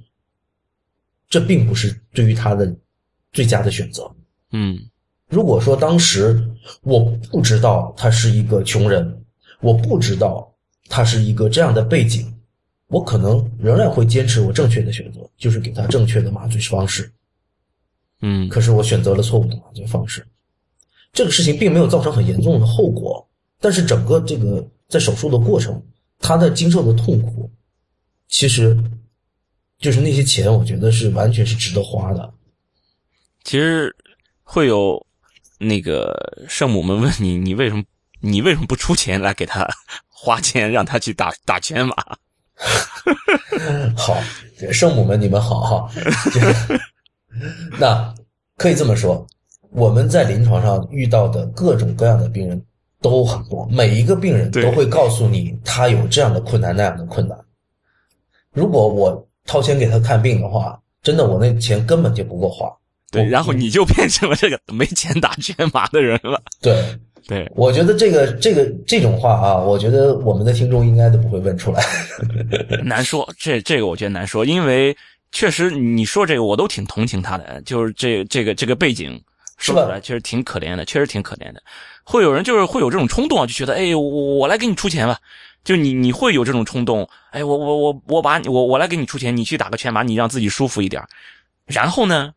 [1.29, 2.75] 这并不是对于他的
[3.33, 4.11] 最佳的选择。
[4.51, 4.79] 嗯
[5.29, 6.45] 如果说当时
[6.83, 6.99] 我
[7.31, 9.25] 不知道他是一个穷人，
[9.61, 10.53] 我不知道
[10.89, 12.35] 他是一个这样的背景，
[12.93, 17.11] 我可能仍然会坚持我正确的选择，就是给他正确的麻醉方式。
[18.21, 20.25] 嗯可是我选择了错误的麻醉方式，
[21.13, 23.27] 这个事情并没有造成很严重的后果，
[23.59, 25.83] 但是整个这个在手术的过程，
[26.21, 27.51] 他的经受的痛苦，
[28.29, 28.79] 其实
[29.79, 32.33] 就是那些钱，我觉得是完全是值得花的。
[33.43, 33.93] 其实
[34.43, 35.05] 会有
[35.59, 36.15] 那个
[36.47, 37.83] 圣母们问你，你为什么
[38.21, 39.67] 你为什么不出钱来给他
[40.09, 41.97] 花钱让他去打打全麻？
[43.97, 44.17] 好，
[44.71, 45.91] 圣母们你们好哈。
[47.79, 48.15] 那
[48.57, 49.27] 可以这么说，
[49.71, 52.63] 我们在临床上遇到的各种各样的病人
[53.01, 57.39] 都很多，每一个病人都会告诉你他有这样的困难那样的困难。
[58.53, 62.71] 如果我掏钱给他看病的话，真的我那钱根本就不够花。
[63.11, 66.41] 对，然后你就变成了这个没钱打 全麻的人了。
[66.61, 71.83] 对，对，我觉得这个这个这种话啊，我觉得我们的听众应该都不会问出来。
[72.85, 74.97] 难说，这这个我觉得难说，因为
[75.31, 79.23] 确实你说这个我都挺同情他的，就是这这个这个背景
[79.57, 81.63] 说出来确实挺可怜的，确实挺可怜的。
[82.05, 85.17] 会有人就是会有这种冲动啊，就觉得哎，我我来给你出钱吧，
[85.63, 91.03] 就你你会有这种冲动，哎，我我我我把你我我来给你出钱，你去打个全麻，你让自己舒服一点。
[91.67, 92.33] 然后呢，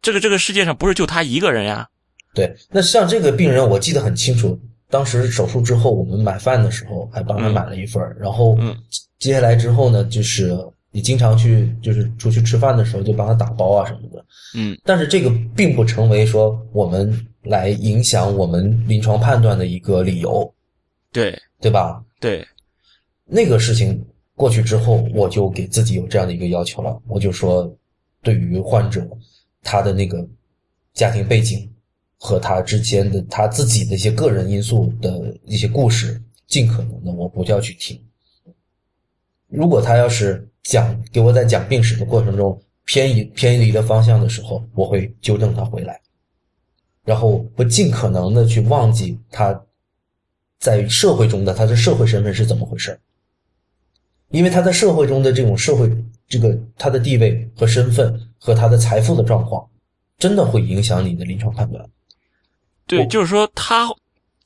[0.00, 1.86] 这个这个世界上不是就他一个人呀，
[2.34, 8.76] 对，那像这个病人，我记得很清楚，当时手术之后，我们买饭的时候还帮他买了一份儿然后嗯
[9.18, 10.56] 接下来之后呢，就是
[10.90, 14.24] 你经常去，就是出去吃饭的时候就帮他打包啊什么的。
[14.54, 20.52] 嗯但是这个并不成为说我们来影响我们临床判断的一个理由，
[21.12, 22.02] 对对吧？
[22.18, 22.46] 对，
[23.24, 27.72] 那个事情过去之后，我就给自己有这样的一个要求了，我就说，
[28.22, 29.06] 对于患者
[29.62, 30.26] 他的那个
[30.94, 31.70] 家庭背景
[32.22, 37.98] 和他之间的他自己的一些个人因素的一些故事，尽可能的我不要去听。
[39.48, 45.98] 如果他要是讲给我在讲病史的过程中偏移偏离了方向的时候，我会纠正他回来，
[47.04, 49.58] 然后会尽可能的去忘记他
[50.58, 53.00] 在社会中的他的社会身份是怎么回事
[54.28, 55.90] 因为他在社会中的这种社会
[56.28, 59.66] 这个他的地位和身份和他的财富的状况，
[60.18, 61.88] 真的会影响你的临床判断。
[62.98, 63.88] 对，就是说他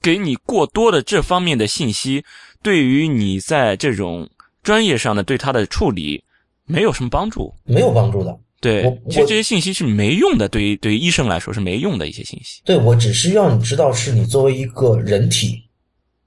[0.02, 2.24] 给你过多的这方面的信息，
[2.62, 4.28] 对于你在这种
[4.62, 6.22] 专业上的对他的处理
[6.66, 7.52] 没有什么帮助。
[7.64, 8.38] 没有帮助的。
[8.60, 12.60] 对我，其实这些信息是没用的，对于对于医生来说是没用的一些信息。
[12.64, 15.62] 对我只是要你知道，是你作为一个人体，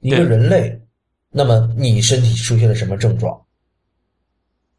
[0.01, 0.79] 一个人类，
[1.31, 3.39] 那么你身体出现了什么症状？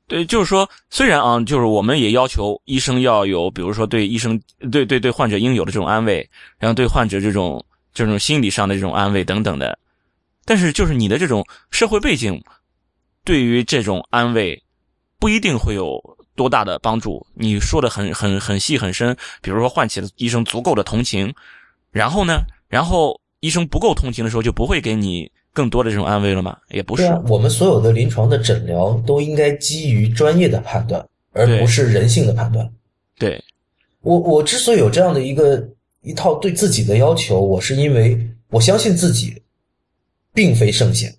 [0.09, 4.40] 对，就是说，虽然啊，就是我们也要求医生要有，比如说对医生
[4.73, 9.79] 对对对患者应有的这种安慰，然后对患者这种这种心理上的这种安慰等等的，
[10.47, 12.42] 但是就是你的这种社会背景，
[13.23, 14.61] 对于这种安慰
[15.18, 16.01] 不一定会有
[16.35, 17.27] 多大的帮助。
[17.35, 21.35] 你说的很很很细很深，比如说唤起了医生足够的同情，
[21.90, 26.57] 然后呢，然后医生不够同情的时候，就不会给你更多的这种安慰了吗？
[26.71, 32.71] 也不是我们所有的临床的诊疗都应该基于专业的判断，而不是人性的判断。
[33.19, 33.43] 对，
[34.03, 35.69] 我我之所以有这样的一个
[36.03, 38.19] 一套对自己的要求，我是因为
[38.51, 39.43] 我相信自己
[40.33, 41.13] 并非圣贤，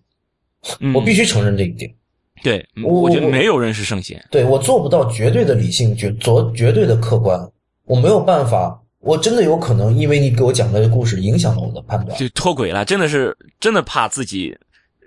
[0.80, 1.94] 嗯 我必须承认这一点。
[2.42, 4.24] 对，我我觉得没有人是圣贤。
[4.32, 7.38] 对我做不到绝对的理性，绝绝绝对的客观，
[7.84, 12.18] 我没有办法，我真的有可能因为你给我讲的故事影响了我的判断。
[12.18, 14.56] 就脱轨了，真的是真的怕自己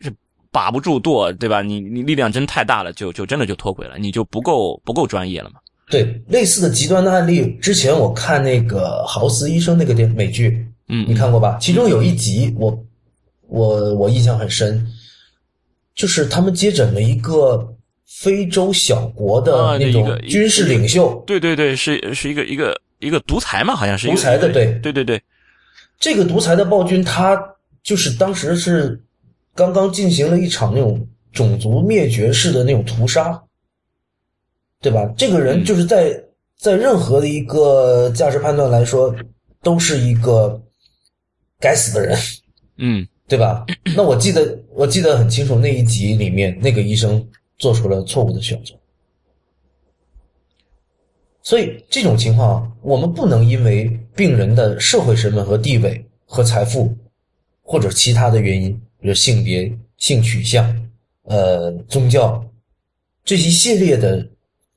[0.00, 0.12] 是
[0.50, 1.62] 把不住舵，对吧？
[1.62, 5.56] 你你力量真太大了，就就真的就脱轨了，你就不够不够专业了嘛。
[5.90, 11.58] 对类似的极端的案例，之前我看那个豪斯医生那个电美剧，嗯，你看过吧？
[11.60, 12.84] 其中有一集我
[13.48, 14.86] 我我印象很深，
[15.94, 17.76] 就是他们接诊了一个
[18.06, 24.72] 非洲小国的啊那种军事领袖，对对对，是是一个一个一个独裁嘛，好像是一个独裁的对。
[24.82, 25.22] 对对对，
[25.98, 27.38] 这个独裁的暴君，他
[27.82, 28.98] 就是当时是
[29.54, 33.42] 刚刚进行了一场那种种族灭绝式的那种屠杀，
[34.80, 35.12] 对吧？
[35.16, 35.64] 这个人嗯。
[35.64, 36.18] 就是在
[36.56, 39.14] 在任何的一个价值判断来说，
[39.62, 40.62] 都是一个
[41.60, 42.18] 该死的人，
[42.78, 43.06] 嗯。
[43.28, 43.64] 对吧？
[43.96, 48.74] 那我记得我记得很清楚，那一集里面那个医生做出了错误的选择，
[51.42, 56.96] 所以这种情况，我们不能因为病人的社会身份和地位和财富，
[57.62, 60.88] 或者其他的原因，比如性别、性取向、
[61.24, 62.44] 呃宗教
[63.24, 64.26] 这一系列的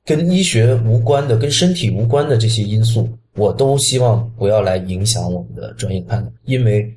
[0.03, 6.91] 跟医学无关的、跟身体无关的这些因素，我都希望不要来影响我们的专业判断，因为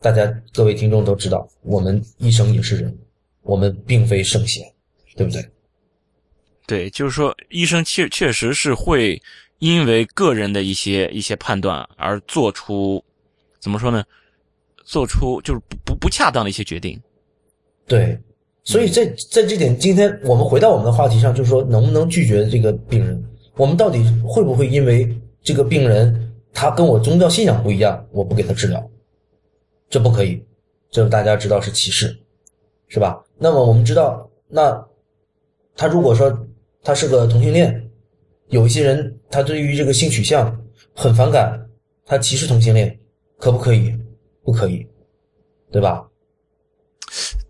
[0.00, 2.98] 大家各位听众都知道，我们医生也是人，
[3.42, 4.64] 我们并非圣贤，
[5.14, 5.44] 对不对？
[6.70, 9.20] 对，就是说医生确确实是会
[9.58, 13.04] 因为个人的一些一些判断而做出
[13.58, 14.04] 怎么说呢？
[14.84, 16.96] 做出就是不不不恰当的一些决定。
[17.88, 18.16] 对，
[18.62, 23.20] 所以在在这点，今天我们回到我们的话题上，就是说能不能拒绝这个病人？
[23.56, 28.90] 我们到底会不会因为这个病人他跟我宗教信仰不一样，我不给他治疗？
[29.88, 30.40] 这不可以，
[30.88, 32.16] 这大家知道是歧视，
[32.86, 33.20] 是吧？
[33.38, 34.86] 那么我们知道，那
[35.74, 36.46] 他如果说
[36.82, 37.90] 他是个同性恋，
[38.48, 40.58] 有一些人他对于这个性取向
[40.94, 41.60] 很反感，
[42.06, 42.98] 他歧视同性恋，
[43.38, 43.94] 可不可以？
[44.42, 44.84] 不可以，
[45.70, 46.04] 对吧？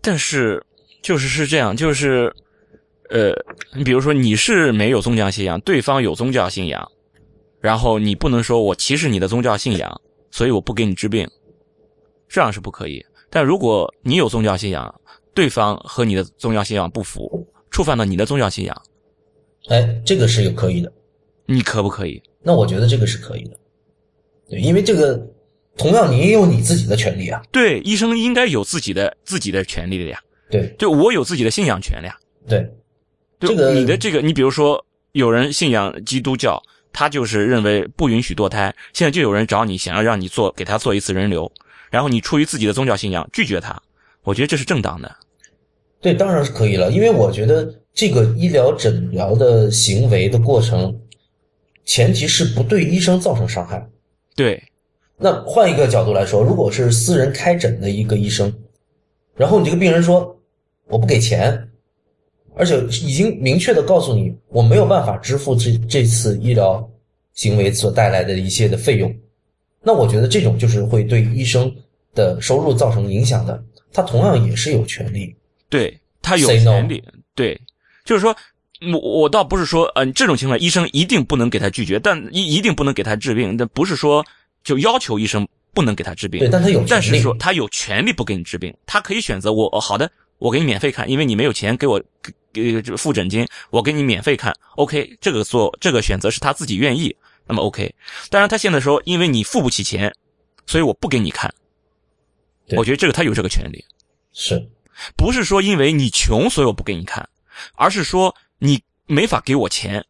[0.01, 0.63] 但是
[1.01, 2.31] 就是是这样，就是
[3.09, 3.31] 呃，
[3.75, 6.91] 你比如说你是没有宗教信仰，对方有宗教信仰，
[7.59, 11.27] 然后你不能说我歧视你的宗教信仰，所以我不给你治病，
[12.27, 13.03] 这样是不可以。
[13.29, 14.93] 但如果你有宗教信仰，
[15.33, 18.81] 对方和你的宗教信仰不符，触犯了你的宗教信仰，
[19.67, 20.91] 哎，这个是有可以的。
[21.45, 22.21] 你可不可以？
[22.41, 23.57] 那我觉得这个是可以的，
[24.49, 25.21] 对，因为这个
[25.77, 30.19] 同样你也有你自己的权利啊，对，医生应该有自己的自己的权利的呀。
[30.49, 32.17] 对就我有自己的信仰权呀。
[32.47, 32.59] 对，
[33.39, 41.51] 对这个你的这个，你比如说，有人信仰基督教，他就是认为不允许堕胎，现在就有人找你，想要让你做给他做一次人流，
[41.89, 43.81] 然后你出于自己的宗教信仰拒绝他，
[44.23, 45.15] 我觉得这是正当的。
[46.01, 50.97] 对，当然是可以了，因为我觉得这个医疗诊疗的行为的过程，
[51.85, 53.85] 前提是不对医生造成伤害。
[54.35, 54.61] 对，
[55.17, 58.51] 那换一个角度来说，如果是私人开诊的一个医生，
[59.35, 60.35] 然后你这个病人说
[60.87, 61.69] 我不给钱，
[62.55, 66.89] 而且已经明确的告诉你我没有办法支付这这次医疗
[67.33, 69.13] 行为所带来的一些的费用，
[69.83, 71.73] 那我觉得这种就是会对医生
[72.13, 75.35] 的收入造成影响的，他同样也是有权利。
[75.69, 77.59] 对他有权利，对，
[78.03, 78.35] 就是说，
[78.91, 84.25] 我我倒不是说，呃，这种情况医生一定不能给他拒绝，但一一定不能给他治病，但不是说
[84.63, 87.17] 就要求医生不能给他治病对，，但他有但权利。
[87.17, 92.01] 是说他有权利不给你治病，他可以选择我哦好的，我给你免费看，因为你没有钱给我
[92.51, 97.15] 给付诊金，我给你免费看，OK，这个做这个选择是他自己愿意，
[97.47, 97.93] 那么 OK。
[98.29, 100.13] 当然他现在说，因为你付不起钱，
[100.65, 101.53] 所以我不给你看，
[102.75, 103.85] 我觉得这个他有这个权利，
[104.33, 104.67] 是
[105.15, 107.27] 不是说因为你穷所以我不给你看，
[107.75, 110.03] 而是说你没法给我钱，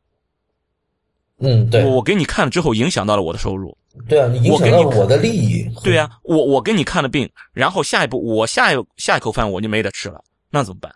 [1.40, 5.68] 嗯，对我我给你看了之后影响到了我的收入，对啊，你影响到了我的利益。
[5.84, 10.94] 对啊、我我给你看了病，然后下一步我下一下一口饭我就没得吃了，那怎么办？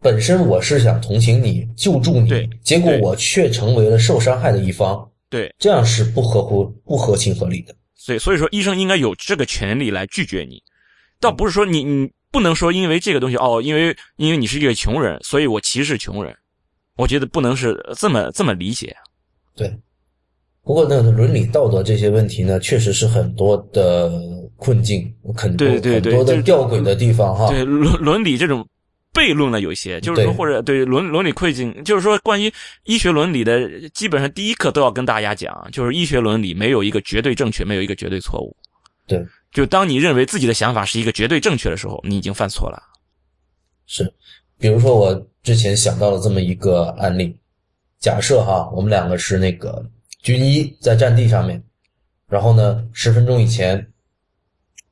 [0.00, 7.74] 本身我是想同情你、救助你对，结果我却成为了受伤害的一方，对，这样是不合乎、不合情合理的。
[7.94, 10.62] 所以所以说医生应该有这个权利来拒绝你，
[11.18, 16.36] 倒不是说你你不能说因为这个东西哦，因为因为你是一个穷人，所以我歧视穷人，
[16.96, 18.94] 我觉得不能是这么这么理解。
[19.54, 19.74] 对，
[20.62, 24.12] 不过呢，伦理道德这些问题呢，确实是很多的
[24.56, 27.48] 困境，很多对对对很多的就是吊诡的地方哈。
[27.48, 28.66] 对伦伦理这种
[29.14, 32.52] 悖论了有一些，就是说或者对伦伦理困境，就是说关于
[32.84, 38.54] 医学伦理的，基本上第一课都要跟大家讲，就是医学伦理没有一个绝对正确，没有一个绝对错误。
[39.06, 42.82] 对，就当你认为自己的想法是一个绝对正确的时候，你已经犯错了。
[43.86, 44.12] 是，
[44.58, 47.36] 比如说我之前想到了这么一个案例，
[48.00, 49.84] 假设哈，我们两个是那个
[50.22, 51.62] 军医在战地上面，
[52.28, 53.92] 然后呢，十分钟以前，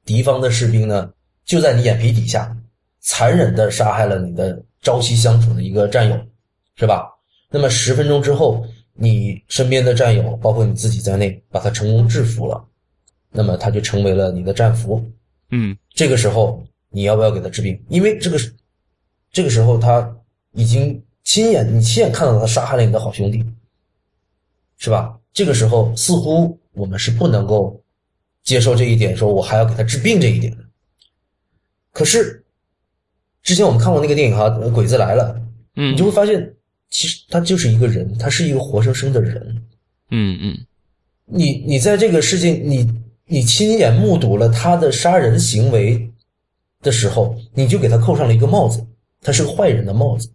[0.04, 1.12] 敌方的士兵呢
[1.44, 2.56] 就在你眼皮底下，
[3.00, 6.16] 残忍的杀害了你的朝夕相处的一个战友，
[6.76, 7.10] 是吧？
[7.50, 12.64] 那么十分钟之后，你身边的战友，包括你自己在内，把他成功制服了，
[13.34, 15.04] 那么他就成为了你的战俘。
[15.50, 17.78] 嗯，这个时候你要不要给他治病？
[17.88, 18.54] 因为这个是
[19.32, 20.16] 这个时候他
[20.52, 23.44] 已经亲眼你亲眼看到他杀害了你的好兄弟，
[24.78, 25.18] 是吧？
[25.32, 27.82] 这个时候似乎我们是不能够
[28.44, 30.56] 接受这一点，说我还要给他治病这一点。
[31.92, 32.44] 可是
[33.42, 35.34] 之前我们看过那个电影哈，《鬼子来了》，
[35.76, 36.54] 嗯你就会发现，
[36.88, 39.62] 其实他就是一个人，他是一个活生生的人。
[40.10, 40.66] 嗯嗯，
[41.26, 42.88] 你你在这个世界，你
[43.26, 46.10] 你亲眼目睹了他的杀人行为
[46.82, 48.86] 的时候，你就给他扣上了一个帽子，
[49.22, 50.30] 他是个坏人的帽子。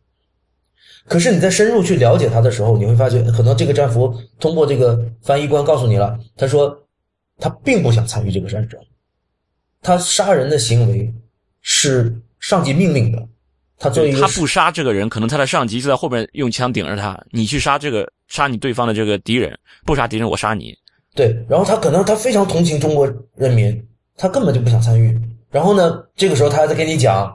[1.05, 6.87] 可是你在深入去了解他的时候，你会发现，可能这个战俘通过这个翻译官告诉你了，他说
[7.37, 8.79] 他并不想参与这个战争，
[9.81, 11.13] 他杀人的行为
[11.61, 13.27] 是上级命令的，
[13.77, 20.77] 他作为一个他不杀这个人，可能他的上级就在后边用枪顶着他，你去杀这个杀你对方的这个敌人，不杀敌人我杀你。
[21.19, 23.05] 对，然后他可能他非常同情中国
[23.35, 25.19] 人民，他根本就不想参与。
[25.51, 27.29] 然后呢，这个时候他还在跟你讲，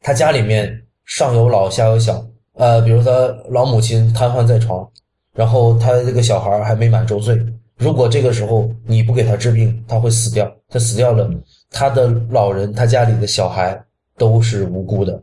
[0.00, 3.10] 他家里面上有老下有小，呃，比如他
[3.48, 4.88] 老母亲瘫痪在床，
[5.32, 7.36] 然后他这个小孩还没满周岁。
[7.78, 10.48] 如果这个时候你不给他治病，他会死掉。
[10.68, 11.28] 他死掉了，
[11.68, 13.84] 他的老人，他家里的小孩
[14.16, 15.20] 都是无辜的，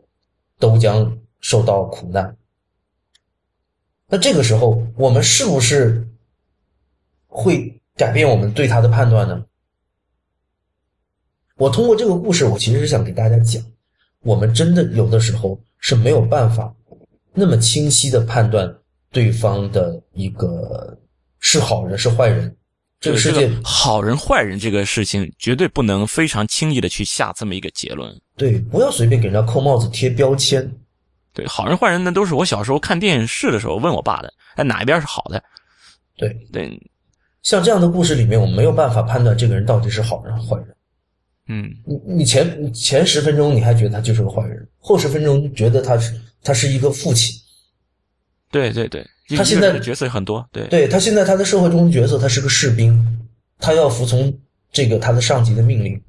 [0.58, 1.10] 都将
[1.40, 2.36] 受到苦难。
[4.08, 6.06] 那这个时候，我们是不是
[7.28, 9.44] 会改变我们对他的判断呢？
[11.56, 13.60] 我通过这个故事，我其实是想给大家讲，
[14.20, 16.72] 我们真的有的时候是没有办法
[17.34, 18.72] 那么清晰的判断
[19.10, 20.96] 对方的一个
[21.40, 22.54] 是好人是坏人。
[23.00, 28.12] 这个世界这个好人坏人这个事情，绝对不能非常轻易的去下这么一个结论。
[28.36, 30.68] 对，不要随便给人家扣帽子贴标签。
[31.32, 35.42] 对，好人坏人那都是我小时候看电视的时候问我爸的，哎，哪一边是好的？
[36.16, 36.80] 对，对，
[37.42, 40.76] 像这样的故事里面，我们没有办法判断这个人到底是好人坏人。
[41.46, 47.34] 嗯，你你前前十分钟你还觉得他就是个坏人，后十分钟觉得他是他是一个父亲。
[48.50, 53.26] 对对对，他现在的角色很多，对对他现在他的社会中的角色，他是个士兵，
[53.58, 54.32] 他要服从
[54.70, 56.02] 这个他的上级的命令，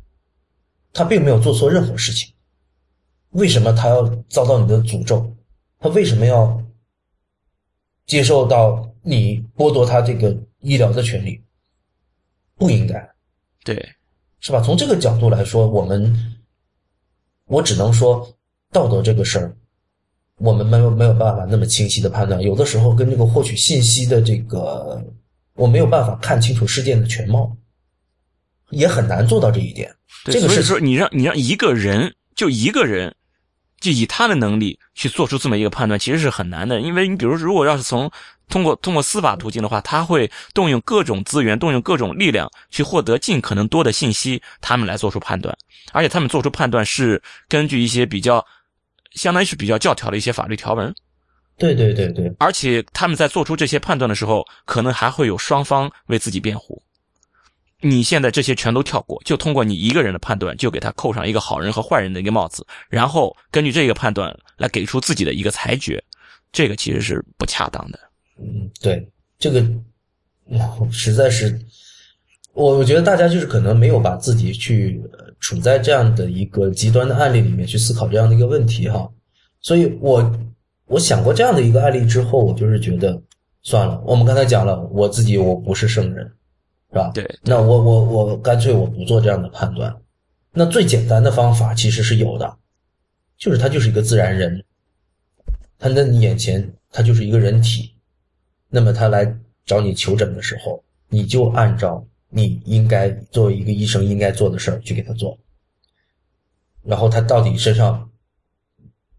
[0.91, 2.33] 他并没有做错任何事情。
[3.31, 5.33] 为什么他要遭到你的诅咒？
[5.79, 6.61] 他为什么要
[8.05, 11.41] 接受到你剥夺他这个医疗的权利？
[12.55, 13.09] 不应该。
[13.63, 13.75] 对
[14.39, 14.61] 是吧？
[14.61, 16.37] 从这个角度来说，我们
[17.45, 18.37] 我只能说
[18.71, 19.55] 道德这个事儿，
[20.37, 22.41] 我们没有没有办法那么清晰的判断。
[22.41, 25.03] 有的时候跟这个获取信息的这个，
[25.55, 27.55] 我没有办法看清楚事件的全貌，
[28.69, 29.93] 也很难做到这一点。
[30.25, 33.15] 这个是所以说你让你让一个人就一个人。
[33.79, 36.81] 就以他的能力去做出这么一个判断，其实是很难的。
[36.81, 38.11] 因为你比如，如果要是从
[38.49, 45.55] 通过通过司法途径的话，他会动用各种资源，动用各种力量去获得尽可能多的信息，他们来做出判断。
[45.93, 48.45] 而且他们做出判断是根据一些比较，
[49.13, 50.93] 相当于是比较教条的一些法律条文。
[51.57, 56.81] 对对对对，而且他们在做出这些判断的时候，可能还会有双方为自己辩护。
[57.81, 66.03] 你现在这些全都跳过，就通过你一个人的判断，就给他扣上一个好人和坏人的一个帽子，然后根据这个判断来给出自己的一个裁决，
[66.51, 67.99] 这个其实是不恰当的。
[68.41, 69.65] 嗯，对，这个
[70.91, 71.59] 实在是，
[72.53, 75.01] 我我觉得大家就是可能没有把自己去
[75.39, 79.09] 处在这样的一个极端的案例里面去思考这样的一个问题哈，
[79.61, 80.39] 所以我
[80.87, 83.21] 我想过这样的一个案例之后，我就是觉得
[83.61, 86.31] 算了，我们刚才讲了，我自己我不是圣人。
[86.91, 87.11] 是吧？
[87.13, 89.95] 对，那我我我干脆我不做这样的判断。
[90.51, 92.57] 那最简单的方法其实是有的，
[93.37, 94.65] 就是他就是一个自然人，
[95.77, 97.93] 他在你眼前他就是一个人体，
[98.69, 105.37] 那么他来找你求诊的时候，你就按照你应该作为一个医生应该做的事儿去给他做。
[106.83, 108.09] 然后他到底身上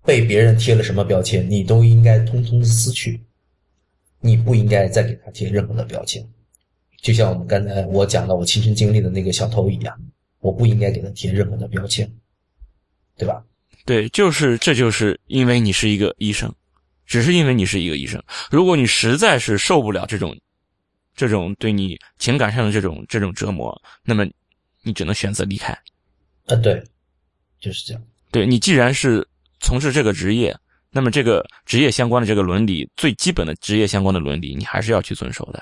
[0.04, 3.20] 被别人贴了什么标签，你都应该通通撕去，
[4.20, 6.26] 你不应该再给他贴任何的标签。
[7.02, 10.00] 就像我们刚才我讲的我亲身经历的那个小偷一样，
[10.40, 12.10] 我不应该给他贴任何的标签，
[13.16, 13.44] 对吧？
[13.84, 16.54] 对，就是这就是因为你是一个医生，
[17.10, 18.22] 只是因为你是一个医生。
[18.52, 20.38] 如果你实在是受不了这种
[21.16, 24.24] 这种对你情感上的这种这种折磨，那么
[24.84, 25.72] 你只能选择离开。
[26.46, 26.80] 啊，对，
[27.60, 28.02] 就是这样。
[28.30, 29.26] 对你既然是
[29.58, 30.56] 从事这个职业，
[30.92, 35.60] 那么这个职业相关的这个伦理，最基本的职业相关的伦理，你还是要去遵守的。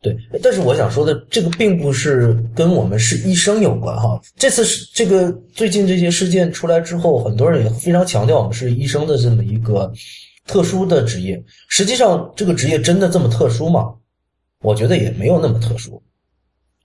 [0.00, 4.18] 对，但是我想说的，这个并不是跟我们是医生有关哈。
[4.36, 9.92] 这次是这个最近这些事件出来之后，很多人也非常强调我们是医生的这么一个
[10.48, 11.40] 特殊的职业。
[11.68, 13.94] 实际上，这个职业真的这么特殊吗？
[14.62, 16.02] 我觉得也没有那么特殊。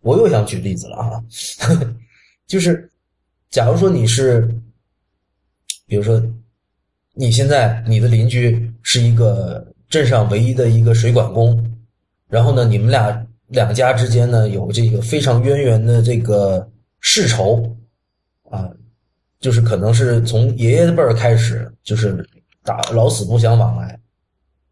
[0.01, 1.23] 我又想举例子了啊哈，
[2.45, 2.91] 就是
[3.49, 4.47] 假如说你是，
[5.87, 6.21] 比如说
[7.13, 11.57] 你现在你的邻居是一个镇上唯一的一个水管工，
[12.27, 17.75] 然后呢，你们俩两家之间呢有这个非常渊源的这个世仇
[18.49, 18.69] 啊，
[19.39, 22.27] 就是可能是从爷爷辈儿开始就是
[22.63, 23.99] 打老死不相往来。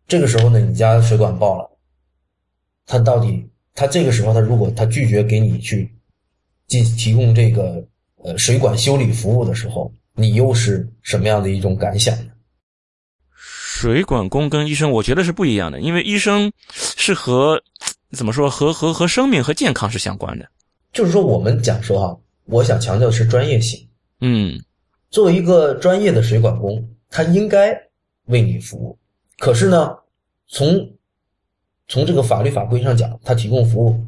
[0.08, 1.70] 这个时候呢，你家水管爆了，
[2.86, 5.94] 他到底他这个时候他如果他拒绝给你去
[6.68, 7.86] 进提供这个
[8.18, 12.32] 呃水管修理服务的时候，你又是什么样的一种感想呢？
[13.34, 17.62] 水管工跟医生，我觉得是不一样的，因为医生是和
[18.12, 20.48] 怎么说和和和生命和健康是相关的。
[20.94, 23.88] 就是说，我们讲说哈，我想强调的是专业性。
[24.20, 24.62] 嗯，
[25.10, 27.80] 作为一个专业的水管工，他应该
[28.26, 28.98] 为你服务。
[29.38, 29.96] 可是呢，
[30.48, 30.92] 从
[31.88, 34.04] 从这个法律法规上讲，他提供服务，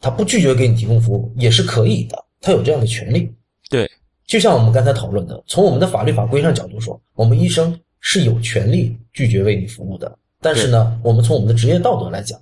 [0.00, 3.32] 他不拒绝给你提供服务也是可以的，他有这样的权利。
[3.68, 3.88] 对，
[4.26, 10.18] 就像我们刚才讨论的，从我们的法律法规上角度说，我们医生是有权利拒绝为你服务的。
[10.40, 12.40] 但是呢，我们从我们的职业道德来讲，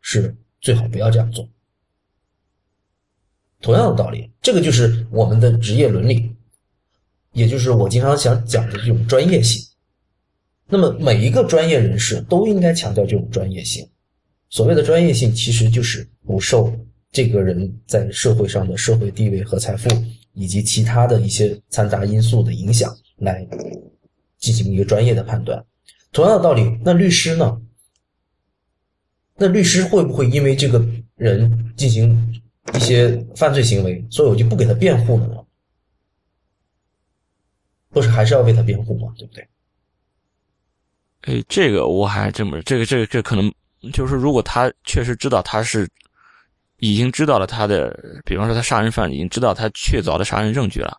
[0.00, 1.48] 是最好不要这样做。
[3.60, 6.27] 同样的道理，这个就是我们的职业伦理，
[7.38, 9.62] 也就是我经常想讲的这种专业性。
[10.66, 13.88] 那么每一个专业人士都应该强调这种专业性。
[14.50, 16.74] 所谓的专业性，其实就是不受
[17.12, 19.88] 这个人在社会上的社会地位和财富，
[20.34, 23.46] 以及其他的一些掺杂因素的影响来
[24.38, 25.64] 进行一个专业的判断。
[26.12, 27.60] 同样的道理，那律师呢？
[29.36, 30.84] 那律师会不会因为这个
[31.16, 32.42] 人进行
[32.74, 35.36] 一些犯罪行为，所以我就不给他辩护了呢？
[37.90, 39.12] 不是还是要为他辩护吗？
[39.18, 39.48] 对不对？
[41.22, 43.52] 哎，这个我还这么，这个这个这可能
[43.92, 45.88] 就是如果他确实知道他是
[46.78, 50.96] 已经知道了他的，比方说他杀人犯已经知道他确凿的杀人证据了，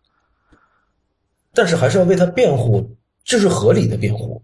[1.54, 4.44] 但是还是要为他辩护，这是合理的辩护，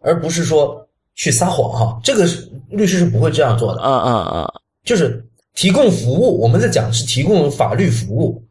[0.00, 2.00] 而不是说去撒谎哈。
[2.02, 4.54] 这个是律师是不会这样做的，啊啊啊！
[4.82, 5.24] 就是
[5.54, 8.44] 提供服务，我们在讲是提供法律服务，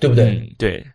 [0.00, 0.38] 对不对？
[0.38, 0.86] 嗯，对。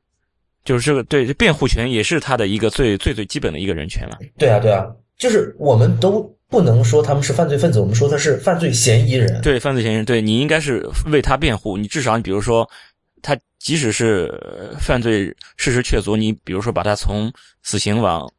[0.63, 4.19] 就是这个对辩护权也是他的一个最最最基本的一个人权了。
[4.37, 4.85] 对啊，对啊，
[5.17, 9.41] 就是我们都不能说他们是犯罪分子，我们说他是犯罪嫌疑人。
[9.41, 11.77] 对，犯罪嫌疑人，对你应该是为他辩护。
[11.77, 12.69] 你至少你比如说，
[13.21, 14.31] 他即使是
[14.79, 17.31] 犯罪事实确凿，你比如说把他从
[17.63, 18.31] 死刑往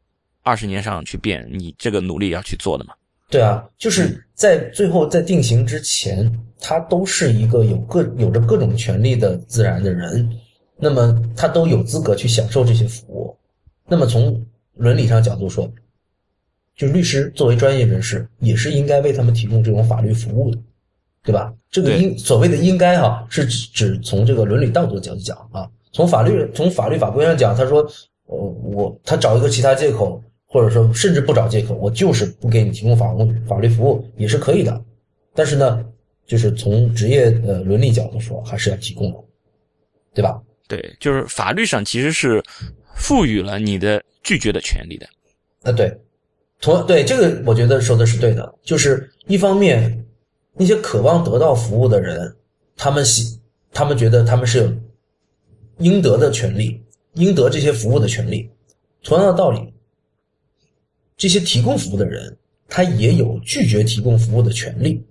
[0.42, 2.92] 二十年上去变，你这个努力要去做的嘛。
[3.30, 10.30] 对啊，就是在最后在定刑之前，他都是一个有各有着各种权利的自然的人。
[10.84, 13.36] 那么他都有资格去享受这些服务。
[13.86, 15.70] 那么从伦理上角度说，
[16.74, 20.58] 就律师作为专业人士，也是应该为他们提供这种法律服务的，
[21.22, 21.54] 对吧？
[21.70, 25.70] 这个应所谓的应该哈，是指指从这个伦理道德角度讲啊。
[25.92, 27.82] 从法律从法律法规上讲，他说，
[28.26, 34.84] 呃，我他找一个其他借口，或者说甚至不找借口，我就是不给你提供法务法律服务也是可以的。
[35.32, 35.84] 但是呢，
[36.26, 39.18] 就是从职业呃伦理角度说，还是要提供的，
[40.14, 40.42] 对吧？
[40.72, 42.42] 对，就是法律上其实是
[42.96, 45.06] 赋予了你的拒绝的权利的。
[45.64, 45.94] 啊，对，
[46.62, 48.54] 同对这个我觉得说的是对的。
[48.62, 50.02] 就是一方面，
[50.54, 52.34] 那些渴望得到服务的人，
[52.74, 53.38] 他们喜，
[53.70, 54.72] 他们觉得他们是有
[55.76, 56.82] 应得的权利，
[57.16, 58.48] 应得这些服务的权利。
[59.02, 59.74] 同样的道理，
[61.18, 62.34] 这些提供服务的人，
[62.66, 65.04] 他也有拒绝提供服务的权利。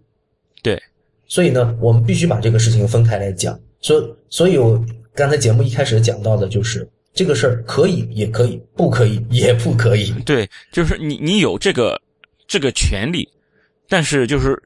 [0.63, 0.81] 对，
[1.27, 3.59] 所以呢，我们必须把这个事情分开来讲。
[3.79, 4.83] 所所以，我。
[5.13, 10.11] 刚才节目一开始讲到的就是这个事儿，可以也可以，不可以也不可以。
[10.25, 12.01] 对，就是你你有这个
[12.47, 13.27] 这个权利，
[13.89, 14.57] 但是就是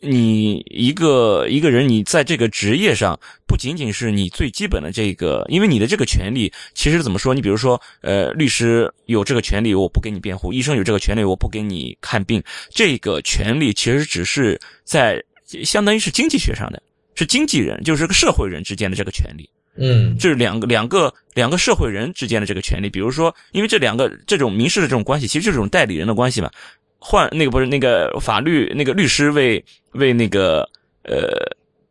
[0.00, 7.32] 你一个一个人，你在这个职业上不仅仅是你最基本的这个，因为你的这个权利其实怎么说？
[7.32, 12.42] 你比如说，呃，律师有这个权利，我不给你辩护；医生有这个权利，我不给你看病。
[12.68, 15.24] 这个权利其实只是在
[15.64, 16.82] 相当于是经济学上的，
[17.14, 19.48] 是经纪人，就是个社会人之间的这个权利。
[19.76, 26.50] 嗯，这是两个两个两个社会人之间的这个权利，比如说，因为这两个这种民事的这种关系，其实就是种代理人的关系嘛。
[26.98, 30.68] 换那个不是那个法律那个律师为为那个
[31.02, 31.32] 呃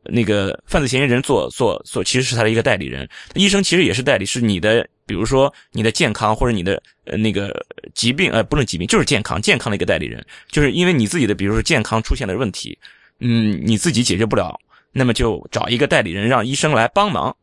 [0.03, 3.09] 那个犯罪嫌疑人做做做，其实是他的一个代理人。
[3.33, 12.77] 医生其实也是代理，是你的，比如说你的健康或者你的呃那个疾病，呃不是疾病，就是健康健康的一个代理人，就是因为你自己的比如说健康出现了问题，
[13.19, 14.57] 嗯，你自己解决不了，
[14.93, 17.35] 那么就找一个代理人让医生来帮忙。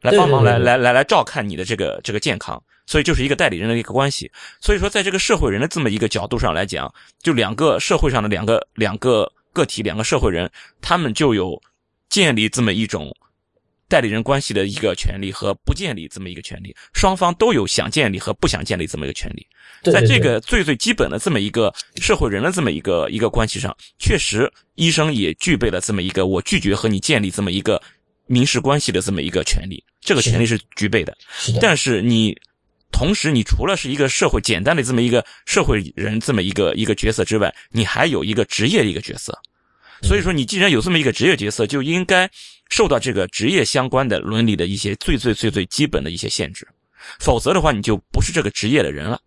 [0.00, 4.30] 来帮忙，来来来来照看你的这个这个健康，所以就是一个代理人的一个关系。
[4.60, 6.92] 所以说，在这个社会人的这么一个角度上来讲，
[7.22, 11.60] 就两个社会上的两个两个个体，两个社会人，他们就有
[12.08, 13.14] 建立这么一种
[13.88, 19.46] 代理人关系的一个权利和不建立这么一个权利，双方都有想建立和不想建立这么一个权利。
[19.84, 27.80] 在这个最最基本的这么一个社会人的这么一个一个关系上，确实医生也具备了这么一个我拒绝和你建立这么一个
[28.28, 31.16] 民事关系的这么一个权利，这个权利是具备的。
[31.30, 31.58] 是的。
[31.60, 32.36] 但是你
[32.92, 39.36] 同时，你除了是一个社会简单的这么一个社会人这么一个一个角色之外，你还有一个职业的一个角色。
[40.02, 42.30] 所以说，你既然有这么一个职业角色，就应该
[42.70, 46.66] 受到这个职业相关的伦理的一些最最最最基本的一些限制，
[47.18, 49.20] 否则的话，你就不是这个职业的人了。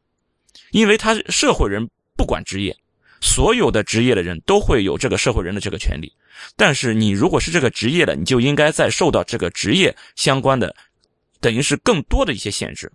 [0.71, 1.85] 因为他社会人
[2.15, 2.73] 不管职业，
[3.21, 6.11] 所有的职业的人都会有这个社会人的这个权利。
[6.55, 10.75] 但是你如果是这个职业的，你就应该在受到这个职业相关的，
[11.39, 12.91] 等于是更多的一些限制，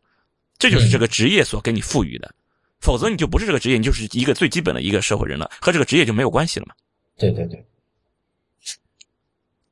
[0.59, 2.35] 这就是这个职业所给你赋予的。
[2.81, 6.75] 否则你就不是这个职业，你就是一个最基本的一个社会人了，和这个职业就没有关系了嘛。
[7.17, 7.65] 对对对，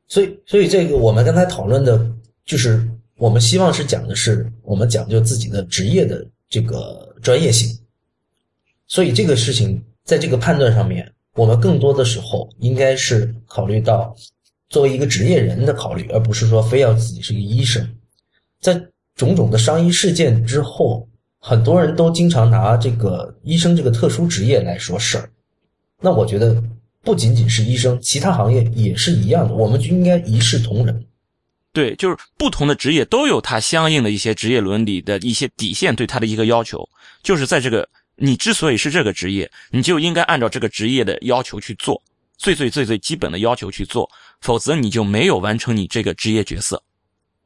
[0.08, 2.10] 所以所以这个我们刚才讨论的，
[2.46, 7.78] 就是我们希望是讲的是我们讲究自己的职业的这个专业性，
[8.86, 14.14] 所以这个事情在这个判断上面，我们更多的时候应该是考虑到
[14.68, 17.86] 作为一个职业人的考虑，而不是说非要自己是个医生。
[18.60, 18.80] 在
[19.14, 25.30] 种种的伤医事件之后，很多人都经常拿这个医生这个特殊职业来说事儿，
[26.00, 26.62] 那我觉得。
[27.04, 31.04] 不仅仅是医生，其他行业也是一样的，我们就应该一视同仁。
[31.70, 36.88] 对，就是不同的职业都有它相应的一些职业伦理的一些底线，对他的一个要求，
[37.22, 37.86] 就是在这个
[38.16, 42.02] 你之所以是这个职业，你就应该按照这个职业的要求去做，
[42.36, 44.10] 最最最最基本的要求去做，
[44.40, 46.82] 否则你就没有完成你这个职业角色。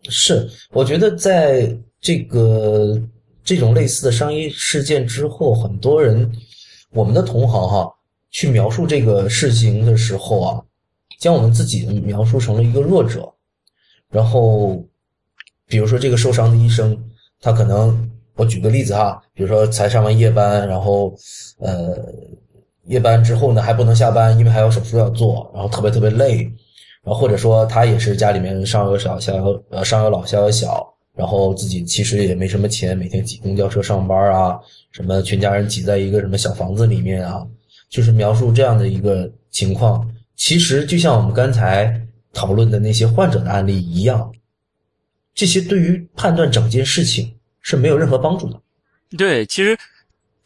[0.09, 3.01] 是，我觉得在这个
[3.43, 6.31] 这种类似的商业事件之后，很多人，
[6.91, 7.95] 我们的同行哈。
[8.31, 10.63] 去描述这个事情的时候啊，
[11.19, 13.27] 将我们自己描述成了一个弱者，
[14.11, 14.87] 然后，
[15.67, 16.95] 比如说这个受伤的医生，
[17.41, 18.08] 他可能，
[18.39, 21.13] 我举个例子哈，比如说才上完夜班，然后，
[21.59, 21.99] 呃，
[22.85, 26.45] 夜班之后呢还不能下班，因为还有手术要做，然后特别特别累，
[27.03, 30.87] 然后或者说他也是家里面上有小下有呃上有老下有小，
[31.17, 34.57] 然后自己其实也没什么钱，每天挤公交车上班啊，
[34.93, 37.45] 什么全家人挤在一个什么小房子里面啊。
[37.91, 41.99] 就是描述这样的一个情况，其实就像我们刚才
[42.35, 44.31] 讨论的那些患者的案例一样，
[45.35, 48.61] 这些对于判断整件事情是没有任何帮助的。
[49.17, 49.77] 对，其实，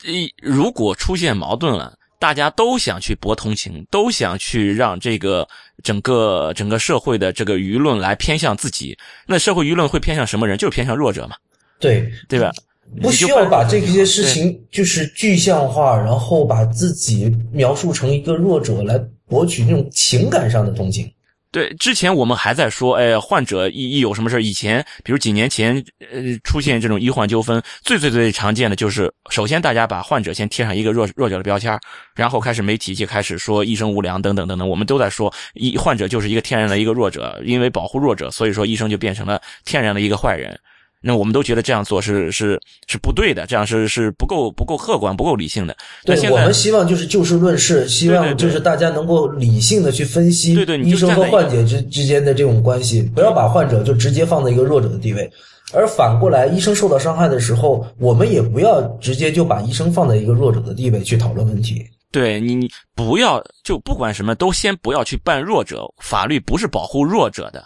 [0.04, 5.46] 一如果出现矛盾了，大家都想去博同情，都想去让这个
[5.82, 8.96] 整个整个社会的这个舆论来偏向自己，
[9.26, 10.56] 那社会舆论会偏向什么人？
[10.56, 11.36] 就是偏向弱者嘛。
[11.80, 12.52] 对，对吧？
[13.00, 21.10] 不需要把这些事情就是具象化，然后把自己描述成一个弱者来博取那种情感上的同情。
[21.52, 31.78] 对，之前我们还在说，哎，患者一一有什么事以前比如几年前，呃，出现这种医患纠纷，最最最常见的就是，首先大家把患者先贴上一个弱弱者的标签，
[32.14, 40.58] 然后开始媒体就开始说医生无良等等等等，我们都在说，医患者就是一个天然的一个弱者，因为保护弱者，所以说医生就变成了天然的一个坏人。
[41.02, 45.76] 那我们都觉得这样做是是是不对的，这样是是不够不够客观、不够理性的。
[46.04, 55.28] 对，我们希望就是就事论事，希望就是大家能够理性的去分析医生和患者之之间的这种关系，不要把患者就直接放在一个弱者的地位，
[55.74, 61.84] 而反过来，医生受到伤害的时候，我们也不要直接就把医生放在一个弱者的地位去讨论问题。
[62.12, 67.64] 对你，你不要就不管什么都先不要去扮弱者，法律不是保护弱者的。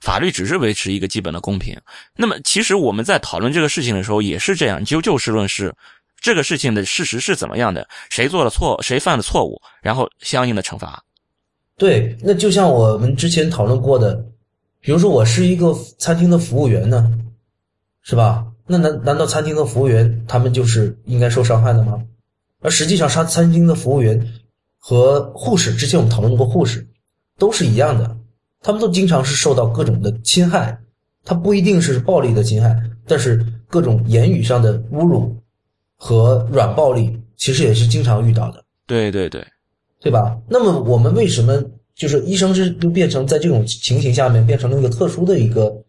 [0.00, 1.76] 法律只是维持一个基本的公平。
[2.16, 5.74] 那么，其实我们在讨论这个事情的时候也是这样，就就事论事，
[6.20, 7.88] 这个事情的事实是怎么样的？
[8.10, 8.80] 谁做了错？
[8.82, 9.60] 谁犯了错误？
[9.82, 11.02] 然后相应的惩罚。
[11.76, 14.14] 对，那就像我们之前讨论过的，
[14.80, 17.10] 比如说我是一个餐厅的服务员呢，
[18.02, 18.44] 是吧？
[18.66, 22.02] 那难难道餐厅的服务员他们就是应该受伤害的吗？
[22.60, 24.20] 而实际上，餐餐厅的服务员
[24.76, 26.86] 和护士之前我们讨论过，护士
[27.38, 28.17] 都是一样的。
[28.60, 30.76] 他们都经常是受到各种的侵害，
[31.24, 35.36] 他不一定是暴力的侵害，但是各种言语上的侮辱
[35.96, 38.64] 和软暴力，其实也是经常遇到的。
[38.86, 39.46] 对对对，
[40.00, 40.36] 对吧？
[40.48, 41.62] 那么我们为什么
[41.94, 45.84] 就是医生是就变成在这种情形下面变成了一个特殊的一个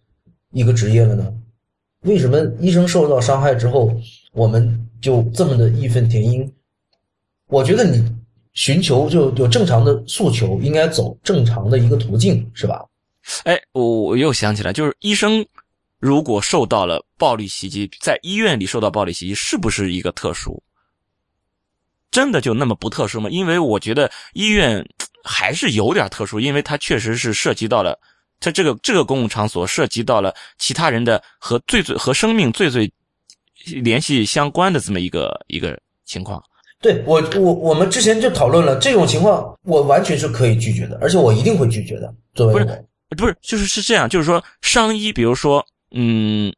[0.52, 1.34] 一个职业了呢？
[2.04, 3.92] 为什么医生受到伤害之后，
[4.34, 6.52] 我们就这么的义愤填膺？
[7.48, 8.19] 我觉得你。
[8.54, 12.84] 寻求就有正常的诉求，应该走正常的一个途径，是吧？
[13.44, 15.46] 哎，我我又想起来，就是医生
[16.00, 20.62] 如果受到了暴力袭击，在医院里受到暴力袭击，是不是一个特殊？
[22.12, 23.30] 真的就那么不特殊吗？
[23.30, 24.84] 因为我觉得医院
[25.24, 28.00] 还是有点特殊，因为它确实是涉及到了
[28.40, 32.92] 它这个这个公共场所涉及到了其他人的和最最和生命最最
[33.66, 36.44] 联系相关的这么一个一个情况。
[36.82, 42.14] 对我我我们之前就讨论了这种情况，我完全是可以拒绝的，而且我一定会拒绝的。
[42.34, 42.86] 作为不是
[43.18, 46.54] 不是就是是这样，就是说商医，比如说嗯，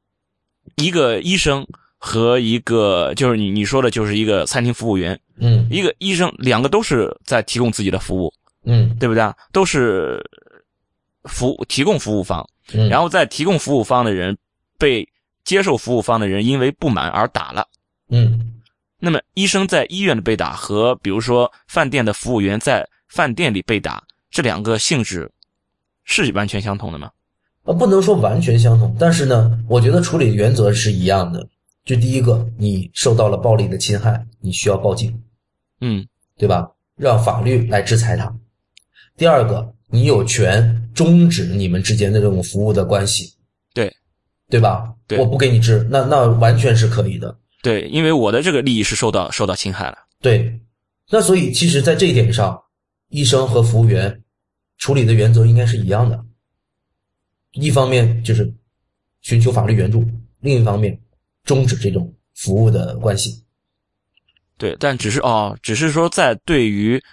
[0.75, 1.65] 一个医生
[1.97, 8.31] 和一个就是你你说的就是一个餐厅服务员，嗯一个医生，两个都是在提供自己的服务，
[8.65, 9.23] 嗯对不对？
[9.51, 10.23] 都是
[11.23, 14.37] 服提供服务方，嗯，然后在提供服务方的人
[14.77, 15.07] 被
[15.43, 17.65] 接受服务方的人因为不满而打了。
[18.09, 18.50] 嗯
[19.03, 25.29] 那么医生在医院的被打和比如说饭店的服务员在饭店里被打，这两个性质
[26.03, 27.09] 是完全相同的吗？
[27.63, 31.47] 呃，不能说完全相同，但是呢，我觉得处理原则是一样的。
[31.83, 35.19] 就第一个，你受到了暴力的侵害，你需要报警，
[35.79, 36.71] 嗯对吧？
[36.95, 38.31] 让法律来制裁他。
[39.17, 43.33] 第二个，你有权终止你们之间的这种服务的关系，
[43.73, 43.91] 对
[44.47, 44.93] 对吧？
[45.07, 47.35] 对我不给你治，那那完全是可以的。
[47.61, 49.97] 对，因为我的这个利益是受到受到侵害了。
[50.19, 50.59] 对，
[51.09, 52.61] 那所以其实，在这一点上，
[53.09, 54.23] 医生和服务员
[54.77, 56.23] 处理的原则应该是一样的。
[57.51, 58.51] 一方面就是
[59.21, 60.05] 寻求法律援助，
[60.39, 60.99] 另一方面
[61.43, 63.43] 终止这种服务的关系。
[64.57, 67.03] 对，但只是哦，只是说在对于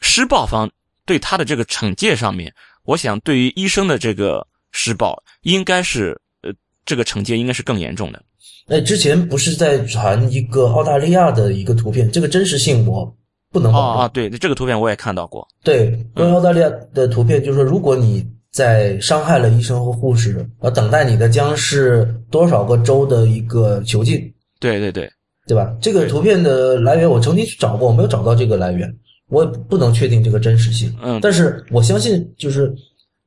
[0.00, 0.70] 施暴方
[1.04, 2.54] 对他的这个惩戒上面，
[2.84, 6.52] 我想对于医生的这个施暴，应该是呃
[6.84, 8.22] 这个惩戒应该是更严重的。
[8.68, 13.16] 那之前不是在传一个澳大利亚的一个图片，这个真实性我
[13.52, 14.02] 不能哦保证。
[14.02, 15.46] 啊，对，这个图片我也看到过。
[15.62, 24.18] 对，关于澳大利亚的图片，就是说，如果你在伤害了医生和护士，而等待你的将是多少个州的一个囚禁，
[24.58, 25.08] 对对对，
[25.46, 25.76] 对吧？
[25.80, 28.92] 这个图片的来源我曾经去找过，我没有找到这个来源，
[29.28, 30.92] 我也不能确定这个真实性。
[31.02, 32.74] 嗯，但是我相信，就是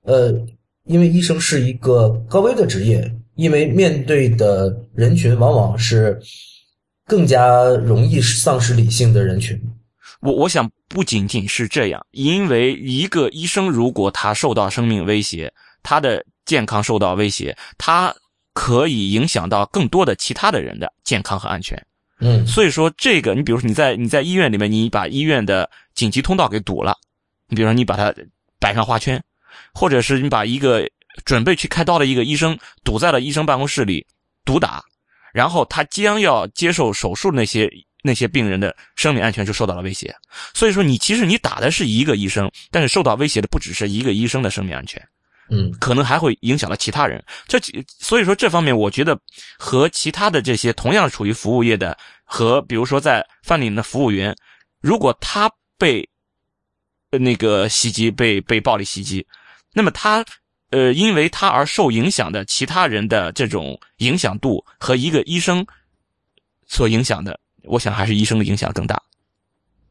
[0.04, 0.34] 呃，
[0.86, 3.10] 因为医生是一个高危的职业，
[3.40, 6.20] 因为面对的人群往往是
[7.08, 9.58] 更加容易丧失理性的人群。
[10.20, 18.14] 我我想不仅仅是这样，因为一个医生如果他受到生命威胁，他的健康受到威胁，他
[18.54, 21.82] 可以影响到更多的其他的人的健康和安全。
[22.20, 26.94] 嗯所以说，这个你比如说你在你在医院里面，你把医院的紧急通道给堵了，
[27.48, 28.14] 你比如说你把它
[28.60, 29.24] 摆上花圈，
[29.74, 30.86] 或者是你把一个
[31.26, 34.06] 准备去开刀的一个医生堵在了医生办公室里
[34.46, 34.84] 毒打，
[35.34, 37.70] 然后他将要接受手术的那些
[38.04, 40.16] 那些病人的生命安全就受到了威胁。
[40.54, 45.02] 所以说，你其实你打的是一个医生，但是受到威胁的不只是一个医生的生命安全。
[45.52, 47.24] 嗯可能还会影响到其他人。
[47.48, 47.60] 这
[47.98, 49.20] 所以说这方面，我觉得
[49.58, 54.36] 和其他的这些同样处于服务业的，和比如说在饭店的服务员，
[54.80, 56.08] 如果他被
[57.10, 59.26] 呃那个袭击，被被暴力袭击，
[59.74, 60.24] 那么他
[60.72, 65.66] 呃因为他而受影响的其他人的这种影响度和一个医生
[66.68, 69.02] 所影响的，我想还是医生的影响更大。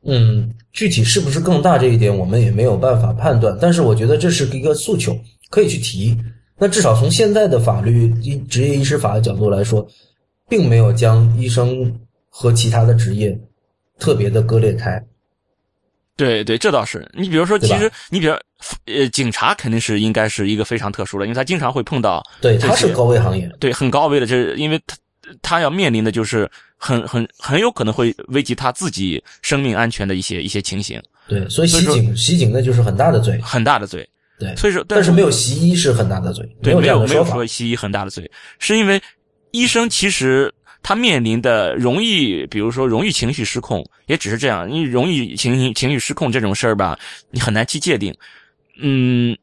[0.05, 3.59] 嗯，具体是不是更大这一点，我们也没有办法判断。
[3.61, 5.19] 但是我觉得这是一个诉求，
[5.51, 6.17] 可以去提。
[6.57, 9.87] 那至少从现在的法律医职业医师法的角度来说，
[10.49, 13.37] 并没有将医生和其他的职业
[13.99, 15.05] 特别的割裂开。
[16.19, 17.09] 对对，这倒是。
[17.15, 18.35] 你比如说，其实你比如
[18.87, 23.49] 呃，警察肯定是应该是一个非常特殊的，因为他经常会碰到对，他是高危行业。
[23.61, 24.97] 对很高危的，这因为他
[25.41, 33.41] 他要面临的就是很很很有可能会危及他自己生命安全的一些一些情形，对，所以袭警袭警那就是很大的罪。
[33.41, 34.07] 很大的罪。
[34.41, 37.35] 对，所以说，但是没有袭医是很大的罪，对没有没有的说法。
[37.35, 39.03] 说西医很大的罪，是因为
[39.51, 40.53] 医生其实
[40.83, 44.69] 他面临的容易，比如说容易情绪失控，也只是这样。
[44.69, 46.99] 你容易情绪情绪失控这种事儿吧，
[47.31, 48.15] 你很难去界定。
[48.81, 49.37] 嗯，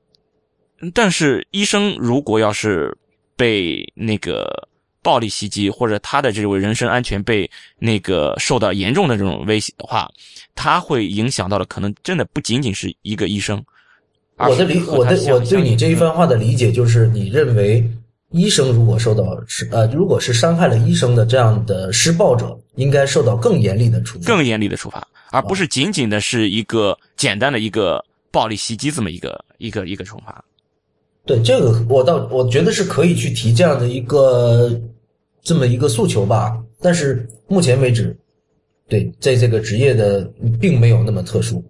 [0.93, 2.97] 但是医生如果要是
[3.35, 4.67] 被那个
[5.03, 10.09] 暴力袭击，或者他的这种人身安全被那个受到严重的这种威胁的话，
[10.55, 13.63] 他会影响到的可能真的不仅仅是一个医生。
[14.37, 17.87] 而我的理，我的我对你这一番话的理解就是，你认为
[18.35, 24.25] 医生如果受到是呃，如果是伤害了医生的这样的施暴者，应该受到更严厉的处罚。
[24.25, 30.43] 更严厉的处罚，而不是仅仅的是一个简单的一个暴力袭击这么一个一个一个处罚。
[31.25, 34.69] 对这个，我倒我觉得是可以去提这样的一个
[35.41, 36.61] 这么一个诉求吧。
[36.81, 38.13] 但是目前为止，
[38.89, 40.29] 对在这个职业的
[40.59, 41.63] 并没有那么特殊，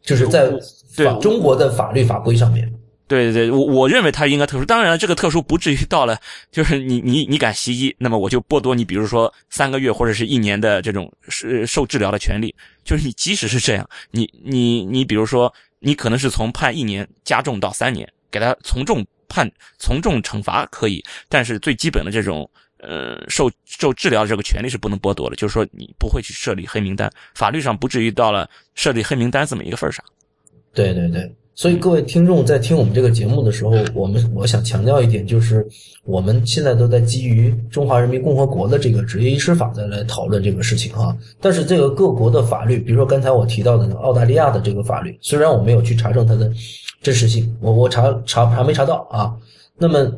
[0.00, 0.50] 就是在
[0.96, 2.72] 对法中国的法律法规上面。
[3.10, 4.64] 对对对，我我认为它应该特殊。
[4.64, 6.16] 当然了，这个特殊不至于到了，
[6.52, 12.54] 就是你你你敢袭击，那么我就剥夺你，比如说三个月或者是一年的这种是受治疗的权利。
[12.84, 19.50] 就是你即使是这样，你你你比如说，你可能是从判一年加重到三年，给他从重判、
[19.80, 22.48] 从重惩罚可以，但是最基本的这种
[22.78, 25.34] 呃受受治疗的这个权利是不能剥夺的。
[25.34, 30.04] 就是说，你不会去设立黑名单，法律上不至于到了设立黑名单这么一个份上。
[30.72, 35.68] 对对对，所以各位听众在听我们这个节目的时候，我们我想强调一点，就是
[36.06, 41.14] 我们现在都在基于中华人民共和国的这个职业医师法再来讨论这个事情哈。
[41.38, 46.50] 但是这个各国的法律，比如说刚才我提到的澳大利亚的这个法律，虽然我没有去查证它的
[47.02, 49.36] 真实性，我我查查还没查到啊。
[49.76, 50.10] 那么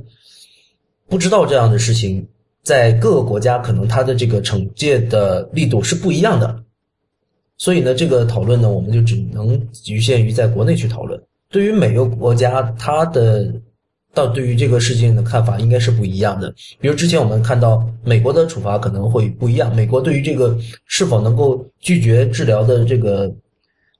[1.08, 2.24] 不知道这样的事情，
[2.62, 6.62] 在各个国家可能它的这个惩戒的力度是不一样的。
[7.58, 11.20] 所以呢，这个讨论呢，我们就只能局限于在国内去讨论。
[11.52, 13.54] 对于每个国家，它的
[14.14, 16.52] 到对于这个事件的看法应该是不一样的。
[16.80, 23.32] 比如之前我们看到美国的处罚可能会不一样，美国对于这个是否能够拒绝治疗的这个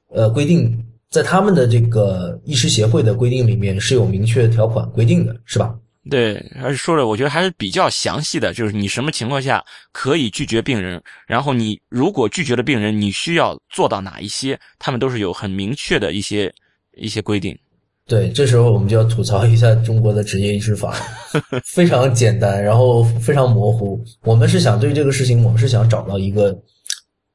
[0.09, 5.75] 呃规定，在他们的这个医师协会的规定里面是有明确条款规定的，是吧？
[6.11, 16.53] 对，还是说的，我觉得还是比较详细的，就是你什么情况下可以拒绝病人，然后你如果拒绝了病人，你需要做到哪一些，他们都是有很明确的一些
[16.97, 17.59] 一些规定。
[18.07, 20.95] 对，这时候我们就要吐槽一下中国的职业医师法，
[21.65, 24.05] 非常简单，然后非常模糊。
[24.23, 26.57] 我们是想对这个事情，我们是想找到一个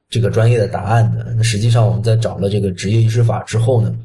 [0.09, 1.33] 这个专业的答案的。
[1.37, 3.95] 那实际上我们在找了这个职业医师法之后呢，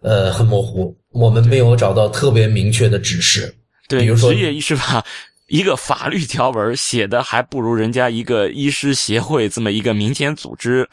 [0.00, 0.96] 呃，很模糊。
[1.12, 3.54] 我们没有找到特别明确的指示，
[3.86, 5.04] 对，比如说职业医师法
[5.48, 10.88] 一个法律条文写的还不如人家一个医师协会这么一个民间组织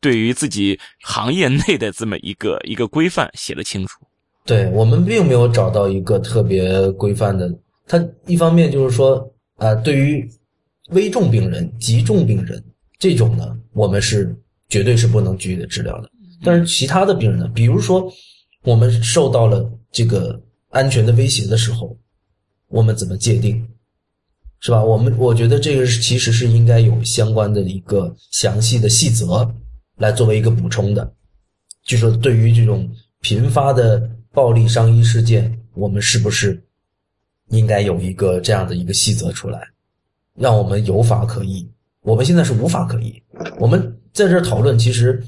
[0.00, 4.00] 对于自己行业内的这么一个一个规范写的清楚。
[4.44, 7.48] 对我们并没有找到一个特别规范的，
[7.86, 10.28] 它一方面就是说，啊，对于
[10.90, 12.62] 危重病人、急重病人
[12.98, 14.34] 这种呢，我们是
[14.68, 16.10] 绝对是不能拒绝治疗的。
[16.42, 18.10] 但是其他的病人呢，比如说。
[18.62, 20.38] 我们受到了这个
[20.68, 21.96] 安全的威胁的时候，
[22.68, 23.66] 我们怎么界定，
[24.60, 24.84] 是吧？
[24.84, 29.50] 我们我觉得这个是其实是应该有相关的一个详细的细则
[30.00, 31.12] 来作为一个补充的，
[31.84, 32.90] 就说对于这种
[33.20, 36.60] 频发的暴力伤医事件，我们是不是
[37.50, 39.68] 应该有一个这样的一个细则出来，
[40.34, 41.70] 让我们有法可依？
[42.00, 43.22] 我们现在是无法可依，
[43.58, 43.80] 我们
[44.12, 45.22] 在这讨论其实。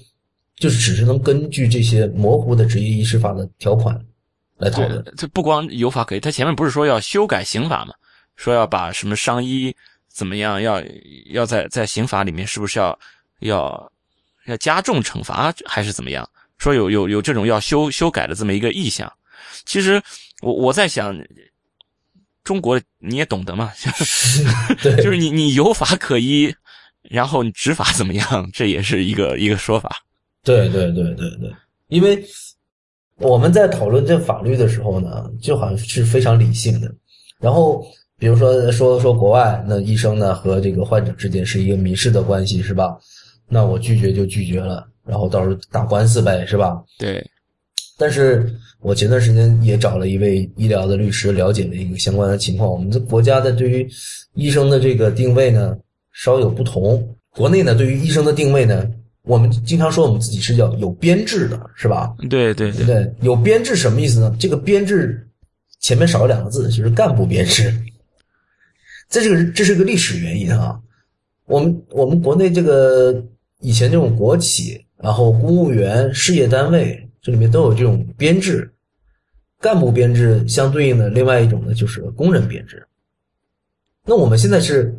[0.56, 4.00] 就是只是能根据这些模糊的职业医师法的条款
[4.58, 5.02] 来讨论。
[5.16, 7.92] 这不光有法可依，他前面不是说要修改刑法吗？
[8.36, 9.74] 说要把什么伤医
[10.08, 10.80] 怎么样，要
[11.30, 12.96] 要在在刑法里面是不是要
[13.40, 13.91] 要
[14.46, 16.28] 要加重惩罚，还是怎么样？
[16.58, 19.12] 说有有有这种要修修改的这么一个意向。
[19.64, 20.00] 其实
[20.40, 21.16] 我我在想，
[22.44, 23.72] 中国你也懂得嘛，
[24.80, 26.54] 就是你你有法可依，
[27.02, 28.48] 然后你执法怎么样？
[28.52, 29.90] 这也是一个一个说法。
[30.44, 31.52] 对对对对对，
[31.88, 32.24] 因为
[33.16, 36.92] 我们在讨论这法律的时候呢，就好像是非常理性的。
[37.38, 37.84] 然后，
[38.18, 42.96] 比如说说说国外，那医生呢和这个患者之间是一个民事的关系，是吧？
[43.52, 46.82] 那我拒绝就拒绝了，然后到时候打官司呗，是吧？
[46.98, 47.22] 对。
[47.98, 48.50] 但是
[48.80, 52.70] 我前段时间也找了一位医疗的律师，了解了一个相关的情况。
[52.70, 53.86] 我们这国家的对于
[54.34, 55.76] 医生的这个定位呢，
[56.12, 57.14] 稍有不同。
[57.30, 58.88] 国内呢，对于医生的定位呢。
[59.24, 62.12] 我们经常说我们自己是叫有编制的，是吧？
[62.28, 64.34] 对对对，有编制什么意思呢？
[64.36, 65.24] 这个编制
[65.78, 67.72] 前面少了两个字，就是干部编制。
[69.08, 70.76] 在这个这是个历史原因啊。
[71.46, 73.24] 我们我们国内这个
[73.62, 78.70] 以前这种国企，然后公务员、事业单位，这里面都有这种编制。
[79.58, 82.86] 干部编制相对应的另外一种呢，就是工人编制。
[84.04, 84.94] 那我们现在是。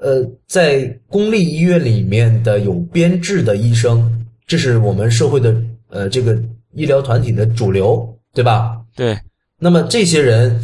[0.00, 5.54] 呃，在公立医院里面的有编制的医生，这是我们社会的
[5.88, 6.36] 呃这个
[6.72, 8.82] 医疗团体的主流，对吧？
[8.96, 9.16] 对。
[9.56, 10.60] 那么这些人，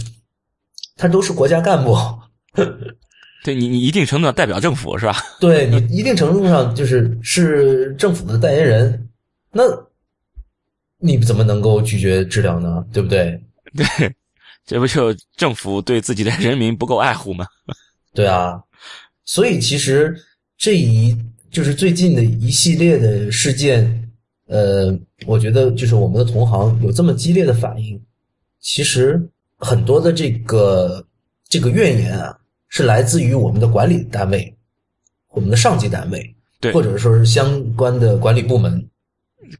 [0.97, 1.97] 他都是国家干部，
[3.43, 5.17] 对你，你一定程度上代表政府是吧？
[5.41, 9.09] 对你一定程度上就是是政府的代言人，
[9.53, 9.63] 那
[10.99, 12.85] 你怎么能够拒绝治疗呢？
[12.93, 13.41] 对不对？
[13.75, 13.87] 对，
[14.67, 17.47] 这不就政府对自己的人民不够爱护吗？
[18.13, 18.61] 对啊。
[19.25, 20.15] 所以，其实
[20.59, 21.17] 这一
[21.51, 24.11] 就是最近的一系列的事件，
[24.47, 24.93] 呃，
[25.25, 28.01] 我觉得就是我们的同行有这么激烈的反应，
[28.61, 29.21] 其实
[29.57, 31.07] 很多的这个
[31.49, 32.37] 这个怨言啊，
[32.71, 34.57] 是来自于我们的管理单位、
[35.29, 38.83] 我们的上级单位，对，或者说是相关的管理部门，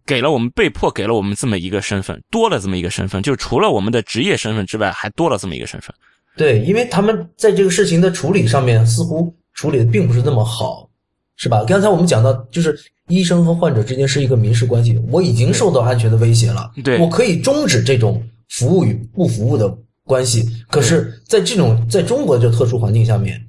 [0.07, 5.95] 给了我们被迫给了我们这么一个身份，多了这么一个身份，就除了我们的职业身份之外，还多了这么一个身份。
[6.37, 9.37] 对，因为他们在这个事情的处理上面似乎。
[9.53, 10.89] 处理的并不是那么好，
[11.37, 11.65] 是吧？
[11.65, 12.75] 刚才我们讲到，就是
[13.09, 19.69] 医生和患者之间是一个民事关系，我已经受到安全的威胁了，对我可以终止这种服务与不服务的
[20.11, 20.45] 关系。
[20.69, 23.41] 可是，在这种在中国的特殊环境下面，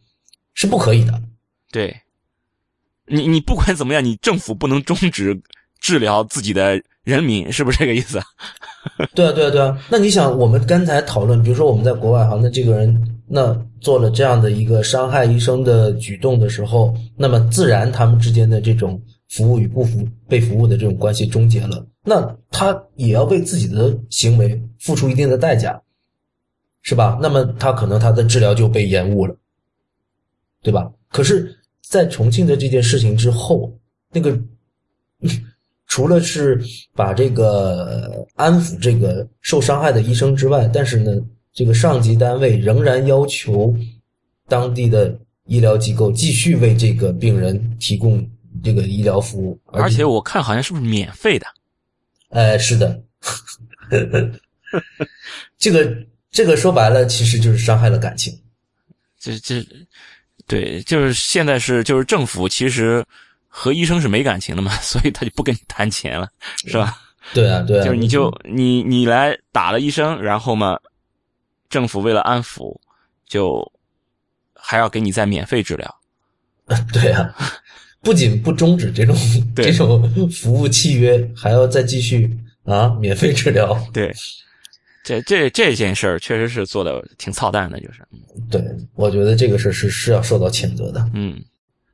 [0.54, 1.20] 是不可以的。
[1.72, 1.96] 对，
[3.08, 5.42] 你你不管怎么样，你政府不能终止
[5.80, 8.20] 治疗自己的人民，是不是这个意思？
[9.16, 9.78] 对啊，对啊，对啊。
[9.90, 21.86] 那你想，我们刚才讨论，比如说我们在国外哈，那这个人那做了这样的一个伤害医生的举动的时候，那么自然他们之间的这种服务与不服被服务的这种关系终结了。
[22.04, 25.80] 那他也要为自己的行为付出一定的代价，
[26.82, 27.18] 是吧？
[27.22, 29.36] 那么他可能他的治疗就被延误了，
[30.62, 30.92] 对吧？
[31.10, 33.78] 可是，在重庆的这件事情之后，
[34.12, 34.40] 那个。
[35.86, 36.60] 除了是
[36.96, 41.12] 把这个安抚这个受伤害的医生之外，但是呢，
[41.52, 43.76] 这个上级单位仍然要求
[44.48, 45.14] 当地的
[45.46, 48.26] 医疗机构继续为这个病人提供
[48.64, 51.46] 这个医疗服务，而且我看好像是不是免费的？
[52.30, 53.04] 哎，是的，
[55.60, 55.94] 这个
[56.32, 58.40] 这个说白了其实就是伤害了感情。
[59.20, 59.64] 这这，
[60.48, 63.06] 对，就是现在是就是政府其实。
[63.54, 66.26] 和医生是没感情的嘛， 所以他就不跟你谈钱了，
[66.66, 66.98] 是吧？
[67.34, 70.80] 对啊，对啊，就是你就你你来打了医生，然后嘛，
[71.70, 72.80] 政府为了安抚，
[73.28, 73.70] 就
[74.54, 76.00] 还要给你再免费治疗。
[76.94, 77.36] 对啊，
[78.00, 79.14] 不仅不终止这种
[79.54, 83.78] 这种服务契约，还要再继续啊免费治疗。
[83.92, 84.16] 对，
[85.04, 88.06] 这这这件事儿确实是做的挺操蛋的，就是。
[88.50, 88.64] 对，
[88.96, 91.10] 我觉得这个事是是要受到谴责的。
[91.14, 91.42] 嗯。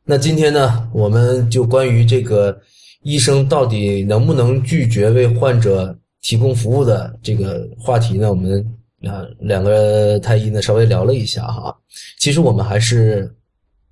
[0.04, 2.58] 那今天呢，我们就关于这个
[3.02, 8.66] 医生到底能不能拒绝为患者提供服务的这个话题呢，我们
[9.04, 11.78] 啊两个太医呢稍微聊了一下哈。
[12.20, 13.30] 其实我们还是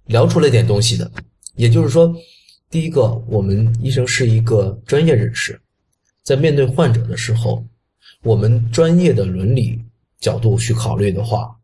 [0.05, 1.11] 聊出了点东西的，
[1.55, 2.13] 也就是说，
[2.70, 5.59] 第一个，我们医生是一个专业人士，
[6.24, 7.61] 在面对患者的时候，
[8.26, 9.80] 我们专业的伦理
[10.19, 11.55] 角度去考虑的话，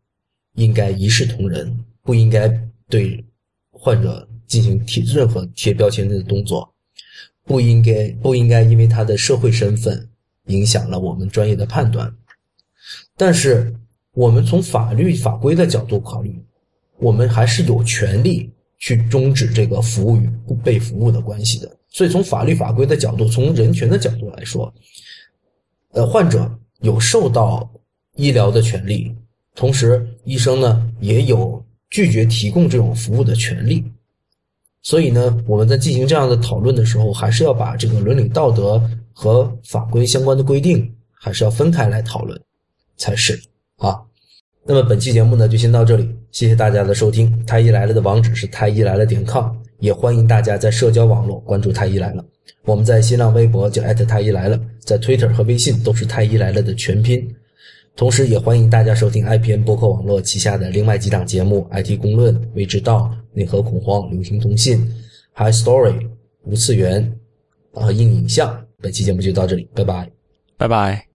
[0.54, 2.48] 应该一视同仁，不应该
[2.88, 3.22] 对
[3.70, 4.26] 患者。
[4.44, 6.70] 进行贴任何贴标签的动作，
[7.46, 10.06] 不应该不应该因为他的社会身份
[10.48, 12.14] 影响了我们专业的判断。
[13.16, 13.74] 但是
[14.12, 16.38] 我们从法律法规的角度考虑，
[16.98, 20.28] 我们还是有权利去终止这个服务与
[20.62, 21.74] 被服务的关系的。
[21.88, 24.70] 所以从法律法规的角度，从人权的角度来说，
[25.92, 27.70] 呃，患者有受到
[28.16, 29.14] 医疗的权利，
[29.54, 33.84] 同时医生呢也有拒绝提供这种服务的权利。
[34.82, 38.82] 所以呢，我们在进行这样的讨论的时候，还是要把这个伦理道德
[39.12, 42.40] 和法规相关的规定，还是要分开来讨论
[42.96, 43.40] 才是
[43.76, 44.00] 啊。
[44.64, 47.44] 那么本期节目呢，就先到这里，谢谢大家的收听。
[47.44, 52.24] 太医来了的网址是太医来了点 com，也欢迎大家在社交网络关注太医来了。
[52.64, 57.34] 我们在新浪微博就艾特太医来了，在 Twitter 和微信都是太医来了的全拼。
[57.94, 64.80] 同时，也欢迎大家收听 IPN 播客网络旗下的另外几档节目：IT 公论、未知道、内核恐慌、流行通信、
[65.34, 66.08] High Story、
[66.44, 67.12] 无次元
[67.74, 68.64] 啊硬影像。
[68.80, 70.10] 本期节目就到这里，拜拜，
[70.56, 71.11] 拜拜。